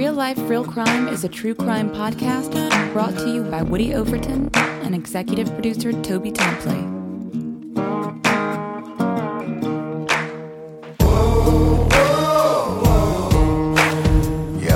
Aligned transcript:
Real 0.00 0.14
Life, 0.14 0.38
Real 0.48 0.64
Crime 0.64 1.08
is 1.08 1.24
a 1.24 1.28
true 1.28 1.54
crime 1.54 1.90
podcast 1.90 2.52
brought 2.92 3.16
to 3.18 3.28
you 3.32 3.42
by 3.42 3.62
Woody 3.62 3.94
Overton 3.94 4.50
and 4.54 4.94
executive 4.94 5.52
producer 5.52 5.92
Toby 5.92 6.32
Templey. 6.32 7.00
You 14.62 14.70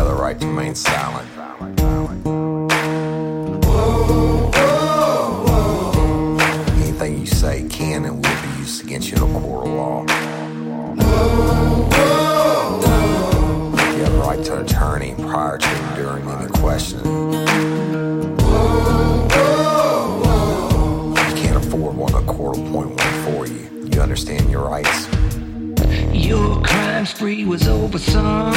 was 27.55 27.69
over, 27.69 27.99
son. 28.01 28.53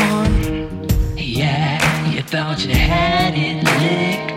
Yeah, 1.16 2.10
you 2.10 2.24
thought 2.24 2.66
you 2.66 2.74
had 2.74 3.36
it 3.38 3.64
licked. 3.78 4.34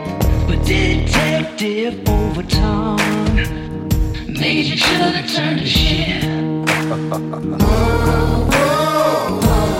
But 0.47 0.66
Detective 0.66 2.06
Overton 2.06 2.98
made 4.38 4.66
you 4.66 4.76
should 4.76 5.00
turned 5.28 5.60
to 5.60 5.66
shit. 5.66 6.21
Get 9.31 9.79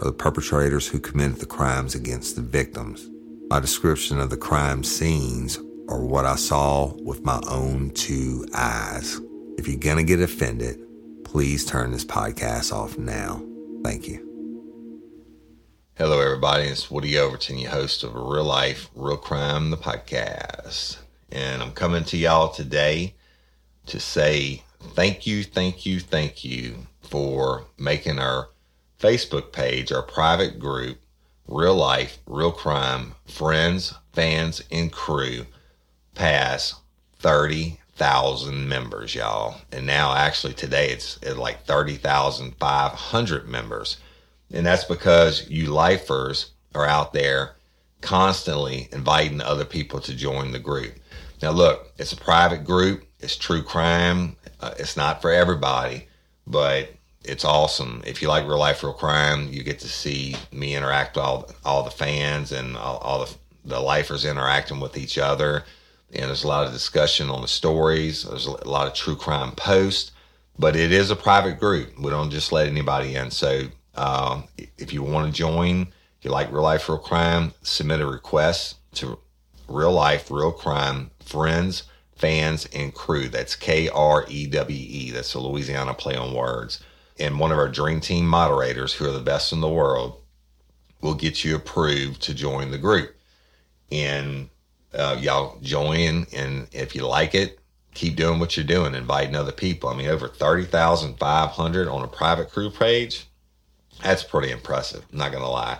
or 0.00 0.06
the 0.06 0.12
perpetrators 0.12 0.88
who 0.88 0.98
committed 0.98 1.36
the 1.36 1.46
crimes 1.46 1.94
against 1.94 2.36
the 2.36 2.42
victims. 2.42 3.08
My 3.50 3.60
description 3.60 4.18
of 4.18 4.30
the 4.30 4.36
crime 4.36 4.82
scenes 4.82 5.58
are 5.88 6.02
what 6.02 6.24
I 6.24 6.36
saw 6.36 6.94
with 7.02 7.24
my 7.24 7.40
own 7.48 7.90
two 7.90 8.46
eyes. 8.54 9.20
If 9.58 9.68
you're 9.68 9.76
gonna 9.76 10.04
get 10.04 10.20
offended, 10.20 10.80
please 11.24 11.66
turn 11.66 11.90
this 11.92 12.04
podcast 12.04 12.72
off 12.72 12.96
now. 12.96 13.42
Thank 13.84 14.08
you. 14.08 14.26
Hello, 15.96 16.20
everybody. 16.20 16.64
It's 16.64 16.90
Woody 16.90 17.18
Overton, 17.18 17.58
your 17.58 17.72
host 17.72 18.04
of 18.04 18.14
Real 18.14 18.44
Life, 18.44 18.88
Real 18.94 19.18
Crime, 19.18 19.70
the 19.70 19.76
podcast. 19.76 20.96
And 21.30 21.62
I'm 21.62 21.72
coming 21.72 22.04
to 22.04 22.16
y'all 22.16 22.48
today 22.48 23.14
to 23.86 24.00
say 24.00 24.62
thank 24.94 25.26
you, 25.26 25.44
thank 25.44 25.84
you, 25.84 26.00
thank 26.00 26.42
you 26.42 26.86
for 27.02 27.66
making 27.76 28.18
our 28.18 28.48
Facebook 29.00 29.50
page, 29.52 29.90
our 29.92 30.02
private 30.02 30.58
group, 30.58 30.98
Real 31.48 31.74
Life, 31.74 32.18
Real 32.26 32.52
Crime, 32.52 33.14
Friends, 33.26 33.94
Fans, 34.12 34.62
and 34.70 34.92
Crew, 34.92 35.46
pass 36.14 36.74
30,000 37.18 38.68
members, 38.68 39.14
y'all. 39.14 39.56
And 39.72 39.86
now, 39.86 40.14
actually, 40.14 40.52
today 40.52 40.90
it's 40.90 41.18
at 41.24 41.38
like 41.38 41.64
30,500 41.64 43.48
members. 43.48 43.96
And 44.52 44.66
that's 44.66 44.84
because 44.84 45.48
you 45.48 45.66
lifers 45.68 46.50
are 46.74 46.86
out 46.86 47.12
there 47.12 47.56
constantly 48.00 48.88
inviting 48.92 49.40
other 49.40 49.64
people 49.64 50.00
to 50.00 50.14
join 50.14 50.52
the 50.52 50.58
group. 50.58 50.94
Now, 51.42 51.50
look, 51.52 51.92
it's 51.98 52.12
a 52.12 52.16
private 52.16 52.64
group, 52.64 53.04
it's 53.18 53.36
true 53.36 53.62
crime, 53.62 54.36
uh, 54.60 54.74
it's 54.78 54.96
not 54.96 55.22
for 55.22 55.32
everybody, 55.32 56.06
but 56.46 56.90
it's 57.24 57.44
awesome. 57.44 58.02
If 58.06 58.22
you 58.22 58.28
like 58.28 58.46
real 58.46 58.58
life, 58.58 58.82
real 58.82 58.92
crime, 58.92 59.48
you 59.52 59.62
get 59.62 59.78
to 59.80 59.88
see 59.88 60.36
me 60.52 60.74
interact 60.74 61.16
with 61.16 61.24
all, 61.24 61.50
all 61.64 61.82
the 61.82 61.90
fans 61.90 62.52
and 62.52 62.76
all, 62.76 62.98
all 62.98 63.24
the, 63.24 63.34
the 63.64 63.80
lifers 63.80 64.24
interacting 64.24 64.80
with 64.80 64.96
each 64.96 65.18
other. 65.18 65.64
And 66.12 66.24
there's 66.24 66.44
a 66.44 66.48
lot 66.48 66.66
of 66.66 66.72
discussion 66.72 67.30
on 67.30 67.42
the 67.42 67.48
stories, 67.48 68.24
there's 68.24 68.46
a 68.46 68.68
lot 68.68 68.86
of 68.86 68.94
true 68.94 69.16
crime 69.16 69.52
posts, 69.52 70.12
but 70.58 70.74
it 70.76 70.92
is 70.92 71.10
a 71.10 71.16
private 71.16 71.60
group. 71.60 71.98
We 71.98 72.10
don't 72.10 72.30
just 72.30 72.52
let 72.52 72.66
anybody 72.66 73.14
in. 73.14 73.30
So, 73.30 73.66
um, 73.94 74.44
if 74.78 74.92
you 74.92 75.02
want 75.02 75.26
to 75.26 75.38
join, 75.38 75.92
If 76.20 76.26
you 76.26 76.32
like 76.32 76.52
real 76.52 76.62
life, 76.62 76.86
real 76.86 76.98
crime, 76.98 77.54
submit 77.62 78.02
a 78.02 78.06
request 78.06 78.76
to 78.96 79.18
real 79.68 79.92
life, 79.92 80.30
real 80.30 80.52
crime 80.52 81.10
friends, 81.24 81.84
fans, 82.14 82.66
and 82.74 82.92
crew. 82.92 83.30
That's 83.30 83.56
K 83.56 83.88
R 83.88 84.26
E 84.28 84.46
W 84.46 84.78
E. 84.78 85.10
That's 85.12 85.32
a 85.32 85.40
Louisiana 85.40 85.94
play 85.94 86.16
on 86.16 86.34
words. 86.34 86.82
And 87.20 87.38
one 87.38 87.52
of 87.52 87.58
our 87.58 87.68
dream 87.68 88.00
team 88.00 88.26
moderators, 88.26 88.92
who 88.94 89.06
are 89.06 89.12
the 89.12 89.20
best 89.20 89.52
in 89.52 89.60
the 89.60 89.68
world, 89.68 90.22
will 91.00 91.14
get 91.14 91.44
you 91.44 91.54
approved 91.54 92.22
to 92.22 92.34
join 92.34 92.70
the 92.70 92.78
group. 92.78 93.14
And 93.92 94.48
uh, 94.94 95.16
y'all 95.20 95.58
join, 95.60 96.26
and 96.34 96.66
if 96.72 96.94
you 96.94 97.06
like 97.06 97.34
it, 97.34 97.58
keep 97.94 98.16
doing 98.16 98.38
what 98.38 98.56
you're 98.56 98.64
doing, 98.66 98.94
inviting 98.94 99.36
other 99.36 99.52
people. 99.52 99.90
I 99.90 99.96
mean, 99.96 100.08
over 100.08 100.28
30,500 100.28 101.88
on 101.88 102.02
a 102.02 102.08
private 102.08 102.50
crew 102.50 102.70
page. 102.70 103.26
That's 104.02 104.22
pretty 104.22 104.50
impressive. 104.50 105.04
I'm 105.12 105.18
not 105.18 105.32
going 105.32 105.44
to 105.44 105.50
lie. 105.50 105.78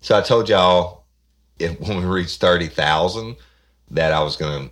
So 0.00 0.16
I 0.16 0.20
told 0.20 0.48
y'all 0.48 1.04
if, 1.58 1.78
when 1.88 1.98
we 1.98 2.04
reached 2.04 2.40
30,000 2.40 3.36
that 3.92 4.12
I 4.12 4.22
was 4.22 4.36
going 4.36 4.70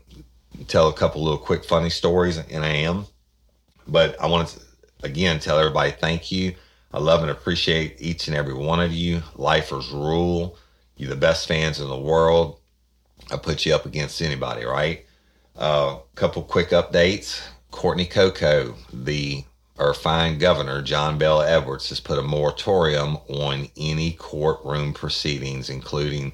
to 0.58 0.64
tell 0.64 0.88
a 0.88 0.92
couple 0.92 1.22
little 1.22 1.38
quick 1.38 1.64
funny 1.64 1.90
stories, 1.90 2.36
and 2.36 2.64
I 2.64 2.68
am. 2.68 3.06
But 3.86 4.20
I 4.20 4.26
want 4.26 4.48
to, 4.48 4.60
again, 5.02 5.40
tell 5.40 5.58
everybody 5.58 5.90
thank 5.92 6.32
you. 6.32 6.54
I 6.92 6.98
love 6.98 7.22
and 7.22 7.30
appreciate 7.30 7.96
each 7.98 8.28
and 8.28 8.36
every 8.36 8.54
one 8.54 8.80
of 8.80 8.92
you. 8.92 9.22
Lifers 9.36 9.90
rule. 9.90 10.58
You're 10.96 11.10
the 11.10 11.16
best 11.16 11.48
fans 11.48 11.80
in 11.80 11.88
the 11.88 11.98
world. 11.98 12.60
I 13.30 13.36
put 13.36 13.64
you 13.64 13.74
up 13.74 13.86
against 13.86 14.20
anybody, 14.20 14.64
right? 14.64 15.06
A 15.56 15.60
uh, 15.60 15.98
couple 16.14 16.42
quick 16.42 16.70
updates. 16.70 17.40
Courtney 17.70 18.04
Coco, 18.04 18.74
the 18.92 19.44
our 19.78 19.94
fine 19.94 20.38
governor, 20.38 20.82
John 20.82 21.18
Bell 21.18 21.40
Edwards, 21.40 21.88
has 21.88 21.98
put 21.98 22.18
a 22.18 22.22
moratorium 22.22 23.16
on 23.28 23.68
any 23.76 24.12
courtroom 24.12 24.92
proceedings, 24.92 25.70
including 25.70 26.32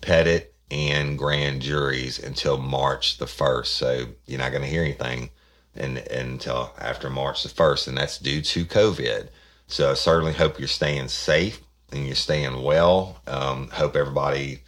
petit 0.00 0.46
and 0.70 1.16
grand 1.16 1.62
juries, 1.62 2.18
until 2.18 2.58
March 2.58 3.18
the 3.18 3.26
1st. 3.26 3.66
So 3.66 4.06
you're 4.26 4.40
not 4.40 4.50
going 4.50 4.64
to 4.64 4.68
hear 4.68 4.82
anything 4.82 5.30
in, 5.76 5.98
until 6.10 6.72
after 6.78 7.10
March 7.10 7.42
the 7.42 7.48
1st, 7.48 7.88
and 7.88 7.98
that's 7.98 8.18
due 8.18 8.40
to 8.42 8.64
COVID. 8.64 9.28
So 9.66 9.90
I 9.90 9.94
certainly 9.94 10.32
hope 10.32 10.58
you're 10.58 10.68
staying 10.68 11.08
safe 11.08 11.60
and 11.92 12.06
you're 12.06 12.14
staying 12.14 12.62
well. 12.62 13.20
Um, 13.26 13.68
hope 13.70 13.96
everybody 13.96 14.62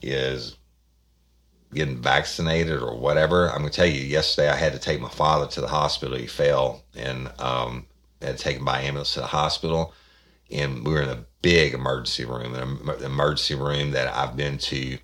is 0.00 0.56
getting 1.74 2.00
vaccinated 2.00 2.82
or 2.82 2.96
whatever. 2.96 3.48
I'm 3.48 3.58
gonna 3.58 3.70
tell 3.70 3.86
you, 3.86 4.00
yesterday 4.00 4.48
I 4.48 4.56
had 4.56 4.72
to 4.72 4.78
take 4.78 5.00
my 5.00 5.08
father 5.08 5.46
to 5.48 5.60
the 5.60 5.68
hospital. 5.68 6.16
He 6.16 6.26
fell 6.26 6.82
and 6.94 7.30
um, 7.38 7.86
had 8.22 8.38
to 8.38 8.42
take 8.42 8.56
him 8.56 8.64
by 8.64 8.82
ambulance 8.82 9.14
to 9.14 9.20
the 9.20 9.26
hospital. 9.26 9.92
And 10.50 10.86
we 10.86 10.92
were 10.92 11.02
in 11.02 11.10
a 11.10 11.24
big 11.42 11.74
emergency 11.74 12.24
room, 12.24 12.54
an 12.54 13.02
emergency 13.04 13.54
room 13.54 13.90
that 13.90 14.14
I've 14.14 14.36
been 14.36 14.56
to 14.58 14.98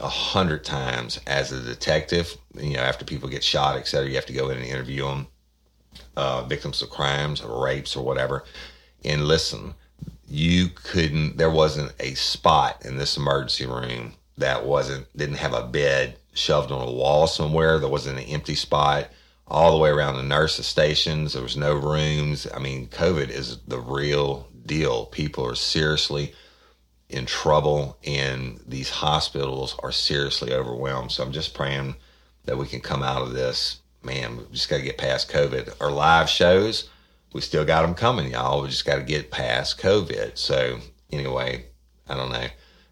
a 0.00 0.08
hundred 0.08 0.64
times 0.64 1.20
as 1.26 1.52
a 1.52 1.60
detective. 1.60 2.36
You 2.54 2.74
know, 2.74 2.82
after 2.82 3.04
people 3.04 3.28
get 3.28 3.44
shot, 3.44 3.76
et 3.76 3.86
cetera, 3.86 4.08
you 4.08 4.14
have 4.16 4.26
to 4.26 4.32
go 4.32 4.50
in 4.50 4.58
and 4.58 4.66
interview 4.66 5.04
them, 5.04 5.26
uh, 6.16 6.44
victims 6.44 6.82
of 6.82 6.90
crimes 6.90 7.40
or 7.40 7.62
rapes 7.64 7.96
or 7.96 8.04
whatever. 8.04 8.44
And 9.04 9.26
listen, 9.26 9.74
you 10.28 10.68
couldn't. 10.68 11.36
There 11.36 11.50
wasn't 11.50 11.94
a 12.00 12.14
spot 12.14 12.84
in 12.84 12.96
this 12.96 13.16
emergency 13.16 13.66
room 13.66 14.14
that 14.36 14.64
wasn't 14.64 15.06
didn't 15.16 15.36
have 15.36 15.54
a 15.54 15.66
bed 15.66 16.18
shoved 16.34 16.70
on 16.70 16.86
a 16.86 16.92
wall 16.92 17.26
somewhere. 17.26 17.78
There 17.78 17.88
wasn't 17.88 18.18
an 18.18 18.24
empty 18.24 18.54
spot 18.54 19.08
all 19.46 19.72
the 19.72 19.78
way 19.78 19.90
around 19.90 20.16
the 20.16 20.22
nurses' 20.22 20.66
stations. 20.66 21.32
There 21.32 21.42
was 21.42 21.56
no 21.56 21.74
rooms. 21.74 22.46
I 22.54 22.58
mean, 22.58 22.88
COVID 22.88 23.30
is 23.30 23.58
the 23.66 23.80
real 23.80 24.48
deal. 24.66 25.06
People 25.06 25.46
are 25.46 25.54
seriously 25.54 26.34
in 27.08 27.24
trouble, 27.26 27.98
and 28.04 28.60
these 28.66 28.90
hospitals 28.90 29.76
are 29.82 29.92
seriously 29.92 30.52
overwhelmed. 30.52 31.12
So 31.12 31.22
I'm 31.22 31.32
just 31.32 31.54
praying 31.54 31.96
that 32.44 32.58
we 32.58 32.66
can 32.66 32.80
come 32.80 33.02
out 33.02 33.22
of 33.22 33.32
this. 33.32 33.80
Man, 34.02 34.36
we 34.36 34.44
just 34.52 34.68
got 34.68 34.78
to 34.78 34.82
get 34.82 34.98
past 34.98 35.30
COVID. 35.30 35.74
Our 35.80 35.90
live 35.90 36.28
shows, 36.28 36.88
we 37.32 37.40
still 37.40 37.64
got 37.64 37.82
them 37.82 37.94
coming, 37.94 38.30
y'all. 38.30 38.62
We 38.62 38.68
just 38.68 38.84
got 38.84 38.96
to 38.96 39.02
get 39.02 39.30
past 39.30 39.80
COVID. 39.80 40.36
So 40.36 40.78
anyway, 41.10 41.66
I 42.08 42.16
don't 42.16 42.32
know. 42.32 42.46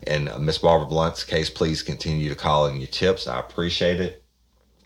And 0.06 0.28
uh, 0.28 0.38
Miss 0.38 0.58
Barbara 0.58 0.88
Blunt's 0.88 1.24
case, 1.24 1.50
please 1.50 1.82
continue 1.82 2.28
to 2.28 2.34
call 2.34 2.66
in 2.66 2.76
your 2.76 2.88
tips. 2.88 3.26
I 3.26 3.38
appreciate 3.38 4.00
it. 4.00 4.22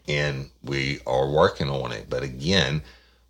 And 0.08 0.50
we 0.62 1.00
are 1.06 1.30
working 1.30 1.68
on 1.68 1.92
it. 1.92 2.06
But 2.08 2.22
again, 2.22 2.82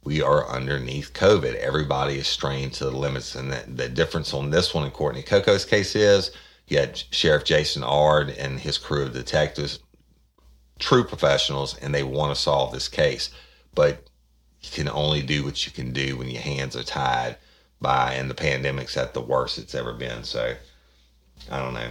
we 0.05 0.23
are 0.23 0.49
underneath 0.49 1.13
COVID. 1.13 1.55
Everybody 1.57 2.17
is 2.19 2.27
strained 2.27 2.73
to 2.75 2.85
the 2.85 2.97
limits. 2.97 3.35
And 3.35 3.53
the, 3.53 3.65
the 3.69 3.89
difference 3.89 4.33
on 4.33 4.51
this 4.51 4.73
one 4.73 4.85
in 4.85 4.91
Courtney 4.91 5.23
Coco's 5.23 5.65
case 5.65 5.95
is 5.95 6.31
you 6.69 6.79
had 6.79 7.03
Sheriff 7.11 7.45
Jason 7.45 7.83
Ard 7.83 8.31
and 8.31 8.61
his 8.61 8.79
crew 8.79 9.05
of 9.05 9.13
detectives, 9.13 9.81
true 10.79 11.05
professionals, 11.05 11.77
and 11.79 11.95
they 11.95 12.03
want 12.03 12.35
to 12.35 12.41
solve 12.41 12.73
this 12.73 12.89
case. 12.89 13.31
But 13.75 14.09
you 14.63 14.71
can 14.71 14.89
only 14.89 15.23
do 15.23 15.45
what 15.45 15.67
you 15.67 15.73
can 15.73 15.93
do 15.93 16.17
when 16.17 16.29
your 16.29 16.43
hands 16.43 16.77
are 16.77 16.83
tied 16.83 17.37
by, 17.81 18.15
and 18.15 18.31
the 18.31 18.35
pandemic's 18.35 18.97
at 18.97 19.15
the 19.15 19.21
worst 19.21 19.59
it's 19.59 19.75
ever 19.75 19.93
been. 19.93 20.23
So, 20.23 20.55
I 21.51 21.59
don't 21.59 21.75
know. 21.75 21.91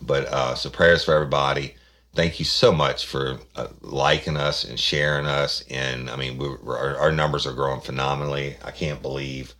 But 0.00 0.26
uh, 0.26 0.54
so 0.54 0.70
prayers 0.70 1.04
for 1.04 1.14
everybody. 1.14 1.76
Thank 2.14 2.38
you 2.38 2.44
so 2.44 2.72
much 2.72 3.06
for 3.06 3.38
uh, 3.56 3.68
liking 3.80 4.36
us 4.36 4.64
and 4.64 4.78
sharing 4.78 5.24
us. 5.24 5.64
And 5.70 6.10
I 6.10 6.16
mean, 6.16 6.40
our, 6.40 6.96
our 6.98 7.12
numbers 7.12 7.46
are 7.46 7.54
growing 7.54 7.80
phenomenally. 7.80 8.56
I 8.62 8.70
can't 8.70 9.00
believe 9.00 9.54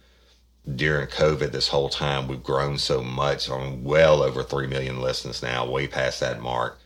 during 0.76 1.08
COVID 1.08 1.50
this 1.50 1.68
whole 1.68 1.88
time 1.88 2.28
we've 2.28 2.42
grown 2.42 2.76
so 2.76 3.02
much. 3.02 3.50
I'm 3.50 3.82
well 3.84 4.22
over 4.22 4.42
3 4.42 4.66
million 4.66 5.00
listens 5.00 5.42
now, 5.42 5.66
way 5.66 5.86
past 5.86 6.20
that 6.20 6.42
mark. 6.42 6.78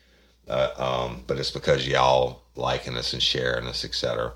Uh, 0.48 0.70
um, 0.76 1.24
but 1.26 1.38
it's 1.38 1.50
because 1.50 1.86
y'all 1.88 2.42
liking 2.54 2.96
us 2.96 3.12
and 3.12 3.22
sharing 3.22 3.66
us, 3.66 3.84
etc. 3.84 4.32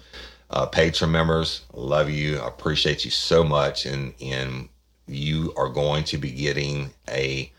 Uh, 0.50 0.66
Patreon 0.66 1.10
members, 1.10 1.60
love 1.72 2.10
you. 2.10 2.40
I 2.40 2.48
appreciate 2.48 3.04
you 3.04 3.12
so 3.12 3.44
much. 3.44 3.86
And, 3.86 4.14
and 4.20 4.68
you 5.06 5.54
are 5.56 5.68
going 5.68 6.02
to 6.04 6.18
be 6.18 6.32
getting 6.32 6.90
a 7.08 7.52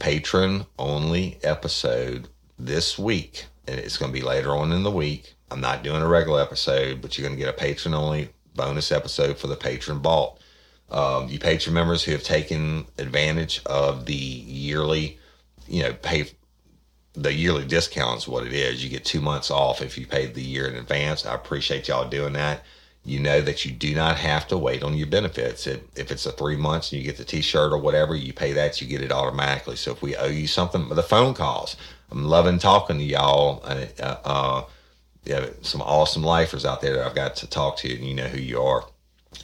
Patreon 0.00 0.66
only 0.78 1.38
episode 1.42 2.28
this 2.58 2.98
week. 2.98 3.46
And 3.66 3.78
it's 3.78 3.96
going 3.96 4.12
to 4.12 4.18
be 4.18 4.24
later 4.24 4.54
on 4.54 4.72
in 4.72 4.82
the 4.82 4.90
week. 4.90 5.34
I'm 5.50 5.60
not 5.60 5.82
doing 5.82 6.02
a 6.02 6.08
regular 6.08 6.40
episode, 6.40 7.00
but 7.00 7.16
you're 7.16 7.26
going 7.26 7.38
to 7.38 7.44
get 7.44 7.54
a 7.54 7.64
Patreon 7.64 7.94
only 7.94 8.30
bonus 8.54 8.90
episode 8.90 9.38
for 9.38 9.46
the 9.46 9.56
Patreon 9.56 10.00
vault. 10.00 10.40
Um, 10.90 11.28
you 11.28 11.38
Patreon 11.38 11.72
members 11.72 12.04
who 12.04 12.12
have 12.12 12.22
taken 12.22 12.86
advantage 12.98 13.60
of 13.66 14.06
the 14.06 14.14
yearly, 14.14 15.18
you 15.66 15.82
know, 15.82 15.92
pay 15.92 16.30
the 17.14 17.32
yearly 17.32 17.64
discount 17.64 18.18
is 18.18 18.28
what 18.28 18.46
it 18.46 18.52
is. 18.52 18.84
You 18.84 18.90
get 18.90 19.04
two 19.04 19.20
months 19.20 19.50
off 19.50 19.82
if 19.82 19.96
you 19.98 20.06
paid 20.06 20.34
the 20.34 20.42
year 20.42 20.68
in 20.68 20.76
advance. 20.76 21.26
I 21.26 21.34
appreciate 21.34 21.88
y'all 21.88 22.08
doing 22.08 22.34
that 22.34 22.62
you 23.06 23.20
know 23.20 23.40
that 23.40 23.64
you 23.64 23.70
do 23.70 23.94
not 23.94 24.16
have 24.16 24.48
to 24.48 24.58
wait 24.58 24.82
on 24.82 24.96
your 24.96 25.06
benefits. 25.06 25.66
It, 25.68 25.88
if 25.94 26.10
it's 26.10 26.26
a 26.26 26.32
three 26.32 26.56
months 26.56 26.90
and 26.90 27.00
you 27.00 27.06
get 27.06 27.16
the 27.16 27.24
T-shirt 27.24 27.72
or 27.72 27.78
whatever, 27.78 28.16
you 28.16 28.32
pay 28.32 28.52
that, 28.52 28.80
you 28.80 28.88
get 28.88 29.00
it 29.00 29.12
automatically. 29.12 29.76
So 29.76 29.92
if 29.92 30.02
we 30.02 30.16
owe 30.16 30.26
you 30.26 30.48
something, 30.48 30.88
the 30.88 31.02
phone 31.04 31.32
calls. 31.32 31.76
I'm 32.10 32.24
loving 32.24 32.58
talking 32.58 32.98
to 32.98 33.04
y'all. 33.04 33.62
Uh, 33.64 33.86
uh, 34.24 34.64
yeah, 35.24 35.46
some 35.62 35.82
awesome 35.82 36.22
lifers 36.22 36.64
out 36.64 36.80
there 36.80 36.94
that 36.94 37.06
I've 37.06 37.14
got 37.14 37.36
to 37.36 37.48
talk 37.48 37.76
to, 37.78 37.92
and 37.92 38.04
you 38.04 38.14
know 38.14 38.28
who 38.28 38.40
you 38.40 38.62
are. 38.62 38.84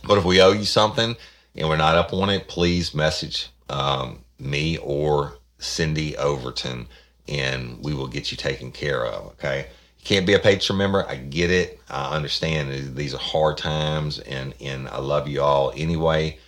But 0.05 0.19
if 0.19 0.25
we 0.25 0.41
owe 0.41 0.53
you 0.53 0.65
something 0.65 1.17
and 1.57 1.69
we're 1.69 1.77
not 1.77 1.97
up 1.97 2.13
on 2.13 2.31
it, 2.31 2.49
please 2.49 2.95
message 2.95 3.49
um, 3.69 4.21
me 4.39 4.79
or 4.79 5.39
Cindy 5.59 6.17
Overton, 6.17 6.87
and 7.29 7.83
we 7.83 7.95
will 7.95 8.09
get 8.09 8.31
you 8.31 8.37
taken 8.37 8.71
care 8.73 9.05
of. 9.07 9.27
Okay 9.33 9.67
You 9.99 10.05
can't 10.05 10.27
be 10.27 10.35
a 10.35 10.39
Patreon 10.39 10.77
member. 10.77 11.09
I 11.09 11.17
get 11.17 11.51
it. 11.51 11.81
I 11.91 12.15
understand 12.15 12.97
these 12.97 13.15
are 13.15 13.19
hard 13.19 13.59
times, 13.59 14.19
and 14.21 14.55
and 14.61 14.89
I 14.89 14.99
love 14.99 15.29
you 15.29 15.43
all 15.43 15.73
anyway. 15.77 16.39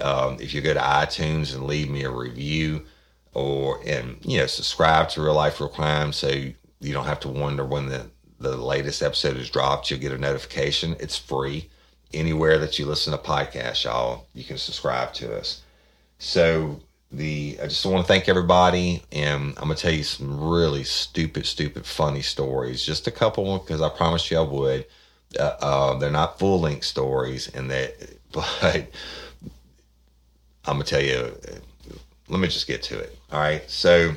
Um, 0.00 0.36
if 0.40 0.52
you 0.52 0.60
go 0.60 0.74
to 0.74 0.80
iTunes 0.80 1.54
and 1.54 1.66
leave 1.66 1.88
me 1.88 2.04
a 2.04 2.10
review, 2.10 2.84
or 3.34 3.80
and 3.86 4.18
you 4.22 4.38
know 4.38 4.46
subscribe 4.46 5.08
to 5.10 5.22
Real 5.22 5.34
Life 5.34 5.60
Real 5.60 5.68
Crime, 5.68 6.12
so 6.12 6.28
you 6.28 6.92
don't 6.92 7.06
have 7.06 7.20
to 7.20 7.28
wonder 7.28 7.64
when 7.64 7.86
the 7.86 8.10
the 8.38 8.56
latest 8.56 9.02
episode 9.02 9.36
is 9.36 9.50
dropped. 9.50 9.90
You'll 9.90 10.00
get 10.00 10.12
a 10.12 10.18
notification. 10.18 10.96
It's 11.00 11.16
free 11.16 11.70
anywhere 12.12 12.58
that 12.58 12.78
you 12.78 12.86
listen 12.86 13.12
to 13.12 13.18
podcasts, 13.18 13.84
y'all. 13.84 14.26
You 14.34 14.44
can 14.44 14.58
subscribe 14.58 15.12
to 15.14 15.36
us. 15.36 15.62
So 16.18 16.80
the 17.10 17.58
I 17.62 17.66
just 17.66 17.84
want 17.86 18.04
to 18.04 18.08
thank 18.08 18.28
everybody, 18.28 19.02
and 19.12 19.50
I'm 19.56 19.64
gonna 19.64 19.74
tell 19.74 19.92
you 19.92 20.02
some 20.02 20.40
really 20.40 20.84
stupid, 20.84 21.46
stupid, 21.46 21.86
funny 21.86 22.22
stories. 22.22 22.84
Just 22.84 23.06
a 23.06 23.10
couple 23.10 23.58
because 23.58 23.80
I 23.80 23.88
promised 23.88 24.30
you 24.30 24.38
I 24.38 24.42
would. 24.42 24.86
Uh, 25.38 25.56
uh, 25.60 25.98
they're 25.98 26.10
not 26.10 26.38
full 26.38 26.60
length 26.60 26.84
stories, 26.84 27.48
and 27.48 27.70
that, 27.70 27.94
but 28.32 28.86
I'm 30.64 30.74
gonna 30.74 30.84
tell 30.84 31.02
you. 31.02 31.36
Let 32.32 32.40
me 32.40 32.48
just 32.48 32.66
get 32.66 32.82
to 32.84 32.98
it. 32.98 33.14
All 33.30 33.38
right. 33.38 33.62
So, 33.70 34.14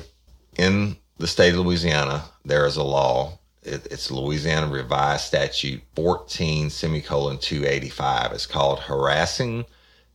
in 0.56 0.96
the 1.18 1.26
state 1.26 1.52
of 1.52 1.60
Louisiana, 1.60 2.24
there 2.46 2.64
is 2.64 2.78
a 2.78 2.82
law. 2.82 3.38
It, 3.62 3.86
it's 3.90 4.10
Louisiana 4.10 4.68
Revised 4.68 5.26
Statute 5.26 5.82
14 5.94 6.70
semicolon 6.70 7.36
285. 7.36 8.32
It's 8.32 8.46
called 8.46 8.80
harassing 8.80 9.66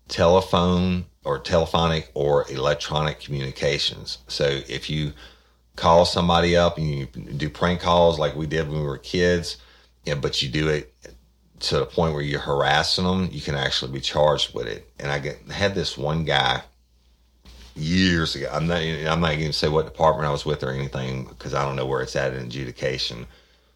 telephone 0.08 1.06
or 1.24 1.38
telephonic 1.38 2.10
or 2.16 2.52
electronic 2.52 3.20
communications. 3.20 4.18
So 4.28 4.46
if 4.46 4.90
you 4.90 5.14
call 5.76 6.06
somebody 6.06 6.58
up 6.58 6.80
and 6.80 6.88
you 6.88 7.06
do 7.06 7.52
prank 7.52 7.82
calls 7.82 8.18
like 8.18 8.36
we 8.36 8.48
did 8.48 8.68
when 8.68 8.80
we 8.80 8.88
were 8.88 8.98
kids, 8.98 9.58
yeah, 10.06 10.16
but 10.16 10.42
you 10.42 10.50
do 10.50 10.70
it 10.70 10.92
to 11.60 11.78
the 11.78 11.86
point 11.86 12.16
where 12.16 12.24
you're 12.24 12.40
harassing 12.40 13.06
them, 13.06 13.30
you 13.32 13.42
can 13.42 13.54
actually 13.54 13.92
be 13.92 14.02
charged 14.02 14.56
with 14.56 14.66
it. 14.66 14.90
And 15.00 15.12
I 15.12 15.20
get, 15.20 15.40
had 15.52 15.76
this 15.76 16.00
one 16.00 16.26
guy 16.26 16.64
years 17.76 18.36
ago. 18.36 18.50
I'm 18.52 18.68
not. 18.68 18.82
I'm 18.82 19.22
not 19.22 19.38
going 19.38 19.48
to 19.48 19.54
say 19.54 19.68
what 19.68 19.86
department 19.86 20.28
I 20.28 20.32
was 20.32 20.46
with 20.46 20.64
or 20.64 20.72
anything 20.72 21.26
because 21.26 21.54
I 21.54 21.64
don't 21.66 21.76
know 21.76 21.86
where 21.86 22.02
it's 22.02 22.16
at 22.16 22.34
in 22.34 22.44
adjudication 22.44 23.26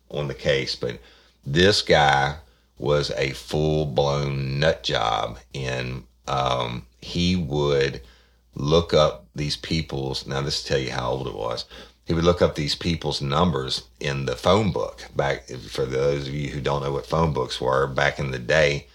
on 0.10 0.28
the 0.28 0.34
case. 0.34 0.76
But 0.76 1.00
this 1.46 1.82
guy 1.82 2.38
was 2.78 3.12
a 3.12 3.32
full 3.32 3.86
blown 3.86 4.60
nut 4.60 4.84
job, 4.84 5.40
and 5.54 6.04
um, 6.28 6.86
he 7.02 7.36
would 7.36 8.02
look 8.56 8.94
up 8.94 9.26
these 9.36 9.58
people's. 9.58 10.26
Now 10.28 10.42
this 10.42 10.64
tell 10.64 10.80
you 10.80 10.92
how 10.92 11.12
old 11.12 11.28
it 11.28 11.36
was. 11.36 11.66
He 12.06 12.14
would 12.14 12.24
look 12.24 12.42
up 12.42 12.54
these 12.54 12.76
people's 12.76 13.20
numbers 13.20 13.84
in 14.00 14.26
the 14.26 14.36
phone 14.36 14.72
book. 14.72 15.06
Back 15.16 15.48
for 15.48 15.86
those 15.86 16.28
of 16.28 16.34
you 16.36 16.50
who 16.50 16.62
don't 16.62 16.84
know 16.84 16.94
what 16.94 17.08
phone 17.08 17.34
books 17.34 17.60
were, 17.60 17.88
back 17.88 18.20
in 18.20 18.30
the 18.30 18.40
day, 18.40 18.88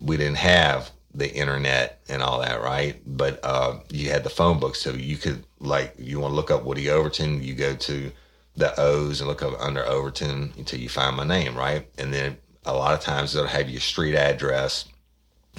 we 0.00 0.16
didn't 0.16 0.38
have 0.38 0.90
the 1.16 1.34
internet 1.34 2.00
and 2.08 2.22
all 2.22 2.40
that, 2.40 2.62
right? 2.62 3.00
But 3.06 3.40
uh, 3.42 3.78
you 3.90 4.10
had 4.10 4.22
the 4.22 4.30
phone 4.30 4.60
book, 4.60 4.76
so 4.76 4.92
you 4.92 5.16
could 5.16 5.44
like 5.58 5.94
you 5.98 6.20
want 6.20 6.32
to 6.32 6.36
look 6.36 6.50
up 6.50 6.64
Woody 6.64 6.90
Overton, 6.90 7.42
you 7.42 7.54
go 7.54 7.74
to 7.74 8.12
the 8.56 8.78
O's 8.78 9.20
and 9.20 9.28
look 9.28 9.42
up 9.42 9.54
under 9.58 9.84
Overton 9.84 10.52
until 10.56 10.78
you 10.78 10.88
find 10.88 11.16
my 11.16 11.24
name, 11.24 11.56
right? 11.56 11.88
And 11.98 12.12
then 12.12 12.36
a 12.64 12.74
lot 12.74 12.94
of 12.94 13.00
times 13.00 13.34
it'll 13.34 13.48
have 13.48 13.70
your 13.70 13.80
street 13.80 14.14
address, 14.14 14.86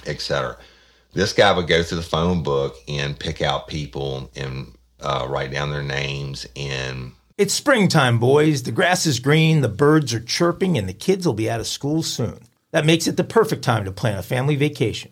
etc. 0.05 0.57
This 1.13 1.33
guy 1.33 1.51
would 1.51 1.67
go 1.67 1.81
to 1.81 1.95
the 1.95 2.01
phone 2.01 2.43
book 2.43 2.75
and 2.87 3.17
pick 3.17 3.41
out 3.41 3.67
people 3.67 4.29
and 4.35 4.73
uh, 4.99 5.25
write 5.27 5.51
down 5.51 5.71
their 5.71 5.83
names 5.83 6.45
and. 6.55 7.13
It's 7.37 7.53
springtime, 7.53 8.19
boys. 8.19 8.63
The 8.63 8.71
grass 8.71 9.05
is 9.05 9.19
green, 9.19 9.61
the 9.61 9.69
birds 9.69 10.11
are 10.13 10.19
chirping, 10.19 10.75
and 10.75 10.89
the 10.89 10.93
kids 10.93 11.25
will 11.25 11.35
be 11.35 11.49
out 11.49 11.59
of 11.59 11.67
school 11.67 12.01
soon. 12.01 12.39
That 12.71 12.85
makes 12.85 13.07
it 13.07 13.15
the 13.15 13.23
perfect 13.23 13.63
time 13.63 13.85
to 13.85 13.91
plan 13.91 14.17
a 14.17 14.23
family 14.23 14.55
vacation. 14.55 15.11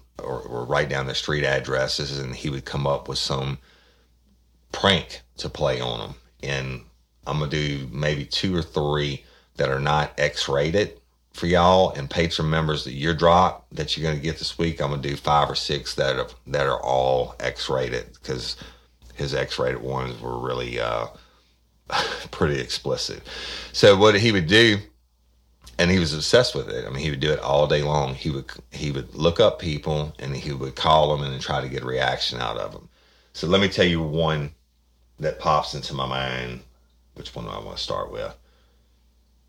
or, 0.23 0.41
or 0.41 0.65
write 0.65 0.89
down 0.89 1.07
the 1.07 1.15
street 1.15 1.43
addresses, 1.43 2.19
and 2.19 2.35
he 2.35 2.49
would 2.49 2.65
come 2.65 2.87
up 2.87 3.07
with 3.07 3.17
some 3.17 3.57
prank 4.71 5.21
to 5.37 5.49
play 5.49 5.81
on 5.81 5.99
them. 5.99 6.15
And 6.43 6.81
I'm 7.27 7.39
gonna 7.39 7.51
do 7.51 7.87
maybe 7.91 8.25
two 8.25 8.55
or 8.55 8.61
three 8.61 9.23
that 9.57 9.69
are 9.69 9.79
not 9.79 10.13
X-rated, 10.17 11.01
for 11.33 11.47
y'all 11.47 11.91
and 11.91 12.09
Patreon 12.09 12.49
members 12.49 12.83
that 12.83 12.93
your 12.93 13.13
drop 13.13 13.65
that 13.71 13.95
you're 13.95 14.13
to 14.13 14.19
get 14.19 14.37
this 14.37 14.57
week, 14.57 14.81
I'm 14.81 14.91
to 14.91 15.09
do 15.09 15.15
five 15.15 15.49
or 15.49 15.55
six 15.55 15.95
that 15.95 16.17
are, 16.17 16.27
that 16.47 16.67
are 16.67 16.81
all 16.81 17.35
X 17.39 17.69
rated 17.69 18.13
because 18.13 18.57
his 19.15 19.33
X 19.33 19.57
rated 19.57 19.81
ones 19.81 20.19
were 20.19 20.37
really 20.39 20.79
uh, 20.79 21.07
pretty 22.31 22.59
explicit. 22.59 23.21
So 23.71 23.97
what 23.97 24.15
he 24.15 24.31
would 24.31 24.47
do, 24.47 24.77
and 25.81 25.89
he 25.89 25.97
was 25.97 26.13
obsessed 26.13 26.53
with 26.53 26.69
it. 26.69 26.85
I 26.85 26.91
mean, 26.91 27.03
he 27.03 27.09
would 27.09 27.19
do 27.19 27.31
it 27.31 27.39
all 27.39 27.65
day 27.65 27.81
long. 27.81 28.13
He 28.13 28.29
would 28.29 28.45
he 28.69 28.91
would 28.91 29.15
look 29.15 29.39
up 29.39 29.57
people 29.57 30.13
and 30.19 30.35
he 30.35 30.51
would 30.51 30.75
call 30.75 31.17
them 31.17 31.25
and 31.25 31.41
try 31.41 31.59
to 31.59 31.67
get 31.67 31.81
a 31.81 31.87
reaction 31.87 32.39
out 32.39 32.57
of 32.57 32.71
them. 32.71 32.87
So 33.33 33.47
let 33.47 33.61
me 33.61 33.67
tell 33.67 33.87
you 33.87 33.99
one 33.99 34.51
that 35.19 35.39
pops 35.39 35.73
into 35.73 35.95
my 35.95 36.05
mind. 36.05 36.61
Which 37.15 37.33
one 37.33 37.45
do 37.45 37.51
I 37.51 37.57
want 37.57 37.77
to 37.77 37.83
start 37.83 38.11
with? 38.11 38.31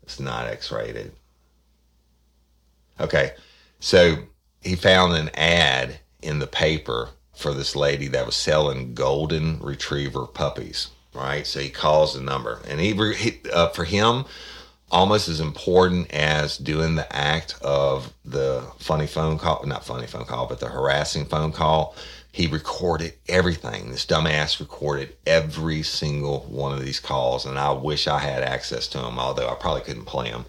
It's 0.01 0.19
not 0.19 0.47
X 0.47 0.71
rated. 0.71 1.11
Okay, 2.99 3.33
so 3.79 4.17
he 4.61 4.75
found 4.75 5.13
an 5.13 5.29
ad 5.35 5.99
in 6.23 6.39
the 6.39 6.47
paper 6.47 7.09
for 7.35 7.53
this 7.53 7.75
lady 7.75 8.07
that 8.07 8.25
was 8.25 8.35
selling 8.35 8.95
golden 8.95 9.59
retriever 9.59 10.25
puppies. 10.25 10.89
Right, 11.13 11.45
so 11.45 11.59
he 11.59 11.69
calls 11.69 12.15
the 12.15 12.21
number, 12.21 12.59
and 12.67 12.79
he, 12.79 12.93
he 13.13 13.39
uh, 13.51 13.69
for 13.69 13.83
him 13.83 14.25
almost 14.91 15.27
as 15.27 15.39
important 15.39 16.11
as 16.11 16.57
doing 16.57 16.95
the 16.95 17.15
act 17.15 17.55
of 17.61 18.13
the 18.23 18.63
funny 18.79 19.07
phone 19.07 19.37
call, 19.37 19.63
not 19.65 19.83
funny 19.83 20.07
phone 20.07 20.25
call, 20.25 20.47
but 20.47 20.59
the 20.59 20.67
harassing 20.67 21.25
phone 21.25 21.51
call. 21.51 21.95
He 22.31 22.47
recorded 22.47 23.13
everything. 23.27 23.91
This 23.91 24.05
dumbass 24.05 24.59
recorded 24.59 25.15
every 25.27 25.83
single 25.83 26.41
one 26.41 26.73
of 26.73 26.83
these 26.83 26.99
calls, 26.99 27.45
and 27.45 27.59
I 27.59 27.71
wish 27.71 28.07
I 28.07 28.19
had 28.19 28.41
access 28.41 28.87
to 28.89 28.99
them, 28.99 29.19
although 29.19 29.49
I 29.49 29.55
probably 29.55 29.81
couldn't 29.81 30.05
play 30.05 30.31
them 30.31 30.45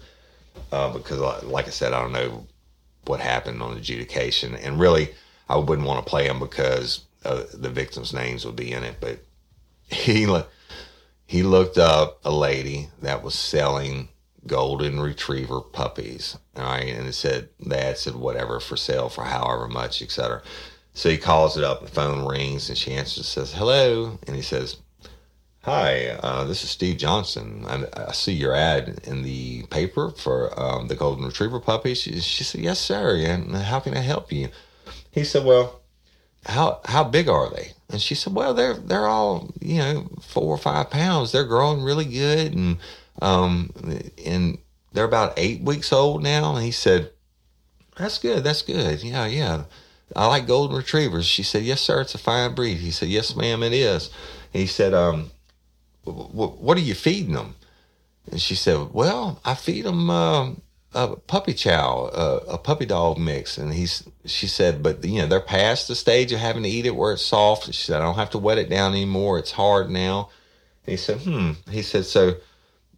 uh, 0.71 0.91
because, 0.91 1.19
like 1.43 1.67
I 1.67 1.71
said, 1.71 1.93
I 1.93 2.01
don't 2.01 2.11
know 2.11 2.47
what 3.05 3.19
happened 3.19 3.61
on 3.61 3.77
adjudication, 3.77 4.55
and 4.55 4.79
really, 4.79 5.13
I 5.47 5.57
wouldn't 5.57 5.87
want 5.87 6.03
to 6.03 6.09
play 6.09 6.27
them 6.27 6.39
because 6.39 7.01
uh, 7.23 7.43
the 7.53 7.69
victims' 7.69 8.13
names 8.13 8.45
would 8.45 8.55
be 8.55 8.71
in 8.71 8.83
it. 8.83 8.95
But 8.99 9.19
he 9.89 10.27
he 11.27 11.43
looked 11.43 11.77
up 11.77 12.19
a 12.23 12.31
lady 12.31 12.89
that 13.01 13.23
was 13.23 13.35
selling 13.35 14.09
golden 14.47 14.99
retriever 14.99 15.61
puppies. 15.61 16.37
All 16.55 16.63
right. 16.63 16.87
And 16.87 17.07
it 17.07 17.13
said, 17.13 17.49
that 17.67 17.97
said 17.97 18.15
whatever 18.15 18.59
for 18.59 18.77
sale 18.77 19.09
for 19.09 19.23
however 19.23 19.67
much, 19.67 20.01
etc. 20.01 20.41
So 20.93 21.09
he 21.09 21.17
calls 21.17 21.57
it 21.57 21.63
up, 21.63 21.81
the 21.81 21.87
phone 21.87 22.25
rings, 22.25 22.69
and 22.69 22.77
she 22.77 22.93
answers, 22.93 23.17
and 23.17 23.25
says, 23.25 23.53
hello. 23.53 24.17
And 24.27 24.35
he 24.35 24.41
says, 24.41 24.77
Hi, 25.65 26.09
uh, 26.21 26.43
this 26.43 26.63
is 26.63 26.69
Steve 26.69 26.97
Johnson. 26.97 27.65
I, 27.67 27.85
I, 28.09 28.11
see 28.11 28.33
your 28.33 28.53
ad 28.53 28.99
in 29.03 29.23
the 29.23 29.63
paper 29.71 30.11
for 30.11 30.53
um, 30.61 30.89
the 30.89 30.95
golden 30.95 31.25
retriever 31.25 31.59
puppies. 31.59 32.01
She, 32.01 32.19
she 32.19 32.43
said, 32.43 32.61
Yes, 32.61 32.79
sir. 32.79 33.15
And 33.15 33.55
how 33.55 33.79
can 33.79 33.97
I 33.97 34.01
help 34.01 34.31
you? 34.31 34.49
He 35.09 35.23
said, 35.23 35.43
Well, 35.43 35.81
how 36.45 36.81
how 36.85 37.03
big 37.03 37.27
are 37.27 37.49
they? 37.49 37.71
And 37.89 37.99
she 37.99 38.13
said, 38.13 38.35
Well, 38.35 38.53
they're 38.53 38.75
they're 38.75 39.07
all, 39.07 39.49
you 39.59 39.79
know, 39.79 40.07
four 40.21 40.53
or 40.53 40.59
five 40.59 40.91
pounds. 40.91 41.31
They're 41.31 41.45
growing 41.45 41.81
really 41.81 42.05
good 42.05 42.53
and 42.53 42.77
um, 43.21 43.71
and 44.25 44.57
they're 44.91 45.05
about 45.05 45.33
eight 45.37 45.61
weeks 45.61 45.93
old 45.93 46.23
now. 46.23 46.55
And 46.55 46.65
he 46.65 46.71
said, 46.71 47.11
That's 47.97 48.17
good. 48.19 48.43
That's 48.43 48.61
good. 48.61 49.03
Yeah, 49.03 49.25
yeah. 49.25 49.63
I 50.15 50.27
like 50.27 50.47
golden 50.47 50.75
retrievers. 50.75 51.25
She 51.25 51.43
said, 51.43 51.63
Yes, 51.63 51.81
sir. 51.81 52.01
It's 52.01 52.15
a 52.15 52.19
fine 52.19 52.55
breed. 52.55 52.77
He 52.77 52.91
said, 52.91 53.09
Yes, 53.09 53.35
ma'am, 53.35 53.63
it 53.63 53.73
is. 53.73 54.09
He 54.51 54.67
said, 54.67 54.93
um, 54.93 55.31
What 56.03 56.77
are 56.77 56.81
you 56.81 56.95
feeding 56.95 57.33
them? 57.33 57.55
And 58.31 58.41
she 58.41 58.55
said, 58.55 58.89
Well, 58.93 59.39
I 59.43 59.55
feed 59.55 59.85
them 59.85 60.09
uh, 60.09 60.51
a 60.93 61.15
puppy 61.15 61.53
chow, 61.53 62.09
uh, 62.13 62.39
a 62.47 62.57
puppy 62.57 62.85
dog 62.85 63.17
mix. 63.17 63.57
And 63.57 63.73
he's, 63.73 64.07
she 64.25 64.47
said, 64.47 64.81
But, 64.83 65.03
you 65.03 65.21
know, 65.21 65.27
they're 65.27 65.41
past 65.41 65.87
the 65.87 65.95
stage 65.95 66.31
of 66.31 66.39
having 66.39 66.63
to 66.63 66.69
eat 66.69 66.85
it 66.85 66.95
where 66.95 67.13
it's 67.13 67.25
soft. 67.25 67.65
She 67.65 67.73
said, 67.73 68.01
I 68.01 68.05
don't 68.05 68.15
have 68.15 68.31
to 68.31 68.37
wet 68.37 68.57
it 68.57 68.69
down 68.69 68.93
anymore. 68.93 69.39
It's 69.39 69.51
hard 69.51 69.89
now. 69.89 70.29
And 70.85 70.91
he 70.91 70.97
said, 70.97 71.19
Hmm. 71.21 71.51
He 71.69 71.81
said, 71.81 72.05
So, 72.05 72.35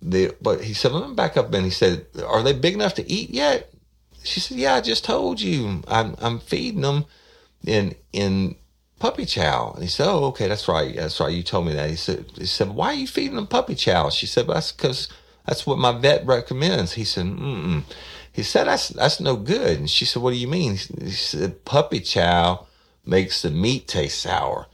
but 0.02 0.64
he 0.64 0.74
said, 0.74 0.92
let 0.92 1.10
me 1.10 1.16
back 1.16 1.38
up 1.38 1.54
and 1.54 1.66
he 1.66 1.72
said, 1.72 2.06
Are 2.26 2.44
they 2.44 2.54
big 2.54 2.74
enough 2.74 2.94
to 2.96 3.12
eat 3.12 3.30
yet? 3.30 3.72
She 4.24 4.40
said, 4.40 4.58
Yeah, 4.58 4.76
I 4.76 4.82
just 4.82 5.06
told 5.06 5.42
you. 5.42 5.84
I'm 5.88 6.16
I'm 6.20 6.40
feeding 6.40 6.82
them 6.82 7.06
in 7.66 7.96
in 8.14 8.56
puppy 9.00 9.26
chow. 9.26 9.72
And 9.74 9.84
he 9.84 9.90
said, 9.90 10.08
Oh, 10.08 10.26
okay, 10.26 10.48
that's 10.48 10.68
right. 10.68 10.96
That's 10.96 11.20
right. 11.20 11.34
You 11.34 11.44
told 11.44 11.68
me 11.68 11.74
that. 11.74 11.90
He 11.90 11.96
said 11.96 12.26
he 12.36 12.46
said, 12.46 12.70
Why 12.70 12.88
are 12.88 12.94
you 12.94 13.08
feeding 13.08 13.36
them 13.36 13.48
puppy 13.48 13.76
chow? 13.76 14.10
She 14.10 14.26
said, 14.26 14.48
well, 14.48 14.56
that's 14.56 14.72
because 14.72 15.10
that's 15.46 15.66
what 15.66 15.78
my 15.78 15.98
vet 15.98 16.26
recommends. 16.26 16.94
He 16.94 17.04
said, 17.04 17.26
Mm-mm. 17.26 17.84
He 18.32 18.44
said, 18.44 18.68
That's 18.68 18.90
that's 18.90 19.20
no 19.20 19.36
good. 19.36 19.80
And 19.80 19.90
she 19.90 20.06
said, 20.06 20.22
What 20.22 20.32
do 20.32 20.38
you 20.38 20.48
mean? 20.48 20.78
He 21.02 21.12
said, 21.12 21.66
Puppy 21.66 22.00
chow 22.00 22.68
makes 23.06 23.42
the 23.42 23.52
meat 23.52 23.88
taste 23.88 24.22
sour. 24.22 24.68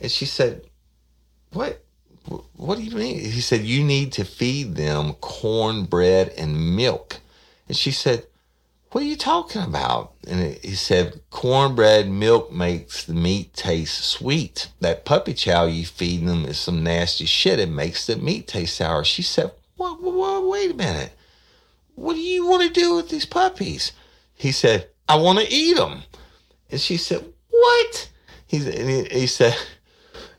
And 0.00 0.10
she 0.10 0.26
said, 0.26 0.62
What? 1.52 1.82
What 2.56 2.78
do 2.78 2.84
you 2.84 2.96
mean? 2.96 3.18
He 3.18 3.40
said, 3.40 3.62
you 3.62 3.84
need 3.84 4.12
to 4.12 4.24
feed 4.24 4.74
them 4.74 5.14
cornbread 5.14 6.30
and 6.36 6.76
milk. 6.76 7.20
And 7.68 7.76
she 7.76 7.90
said, 7.90 8.26
what 8.92 9.02
are 9.02 9.06
you 9.06 9.16
talking 9.16 9.62
about? 9.62 10.14
And 10.26 10.56
he 10.62 10.74
said, 10.74 11.20
cornbread 11.30 12.08
milk 12.08 12.52
makes 12.52 13.04
the 13.04 13.14
meat 13.14 13.52
taste 13.54 14.04
sweet. 14.04 14.68
That 14.80 15.04
puppy 15.04 15.34
chow 15.34 15.66
you 15.66 15.84
feed 15.84 16.26
them 16.26 16.44
is 16.46 16.58
some 16.58 16.82
nasty 16.82 17.26
shit. 17.26 17.60
It 17.60 17.68
makes 17.68 18.06
the 18.06 18.16
meat 18.16 18.48
taste 18.48 18.76
sour. 18.76 19.04
She 19.04 19.22
said, 19.22 19.52
what, 19.76 20.02
what, 20.02 20.46
wait 20.46 20.70
a 20.70 20.74
minute. 20.74 21.12
What 21.94 22.14
do 22.14 22.20
you 22.20 22.46
want 22.46 22.62
to 22.62 22.80
do 22.80 22.94
with 22.94 23.08
these 23.08 23.26
puppies? 23.26 23.92
He 24.34 24.52
said, 24.52 24.88
I 25.08 25.16
want 25.16 25.40
to 25.40 25.52
eat 25.52 25.76
them. 25.76 26.02
And 26.70 26.80
she 26.80 26.96
said, 26.96 27.24
what? 27.50 28.10
He, 28.46 28.58
he 29.10 29.26
said, 29.26 29.56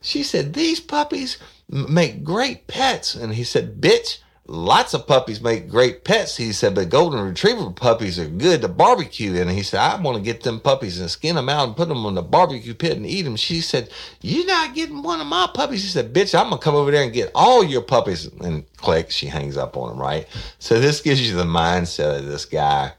she 0.01 0.23
said, 0.23 0.53
these 0.53 0.79
puppies 0.79 1.37
make 1.69 2.23
great 2.23 2.67
pets. 2.67 3.15
And 3.15 3.33
he 3.33 3.43
said, 3.43 3.81
bitch, 3.81 4.19
lots 4.47 4.93
of 4.93 5.05
puppies 5.05 5.41
make 5.41 5.69
great 5.69 6.03
pets. 6.03 6.37
He 6.37 6.53
said, 6.53 6.75
but 6.75 6.89
golden 6.89 7.21
retriever 7.21 7.69
puppies 7.71 8.19
are 8.19 8.27
good 8.27 8.61
to 8.61 8.67
barbecue. 8.67 9.35
And 9.35 9.49
he 9.51 9.63
said, 9.63 9.79
I 9.79 9.99
want 9.99 10.17
to 10.17 10.23
get 10.23 10.43
them 10.43 10.59
puppies 10.59 10.99
and 10.99 11.09
skin 11.09 11.35
them 11.35 11.49
out 11.49 11.67
and 11.67 11.77
put 11.77 11.89
them 11.89 12.05
on 12.05 12.15
the 12.15 12.21
barbecue 12.21 12.73
pit 12.73 12.97
and 12.97 13.05
eat 13.05 13.23
them. 13.23 13.35
She 13.35 13.61
said, 13.61 13.89
you're 14.21 14.45
not 14.45 14.75
getting 14.75 15.03
one 15.03 15.21
of 15.21 15.27
my 15.27 15.49
puppies. 15.53 15.83
He 15.83 15.89
said, 15.89 16.13
bitch, 16.13 16.37
I'm 16.37 16.49
going 16.49 16.59
to 16.59 16.63
come 16.63 16.75
over 16.75 16.91
there 16.91 17.03
and 17.03 17.13
get 17.13 17.31
all 17.35 17.63
your 17.63 17.81
puppies. 17.81 18.25
And 18.41 18.65
click, 18.77 19.11
she 19.11 19.27
hangs 19.27 19.57
up 19.57 19.75
on 19.77 19.91
him, 19.91 20.01
right? 20.01 20.27
So 20.59 20.79
this 20.79 21.01
gives 21.01 21.27
you 21.27 21.35
the 21.35 21.43
mindset 21.43 22.19
of 22.19 22.25
this 22.25 22.45
guy. 22.45 22.93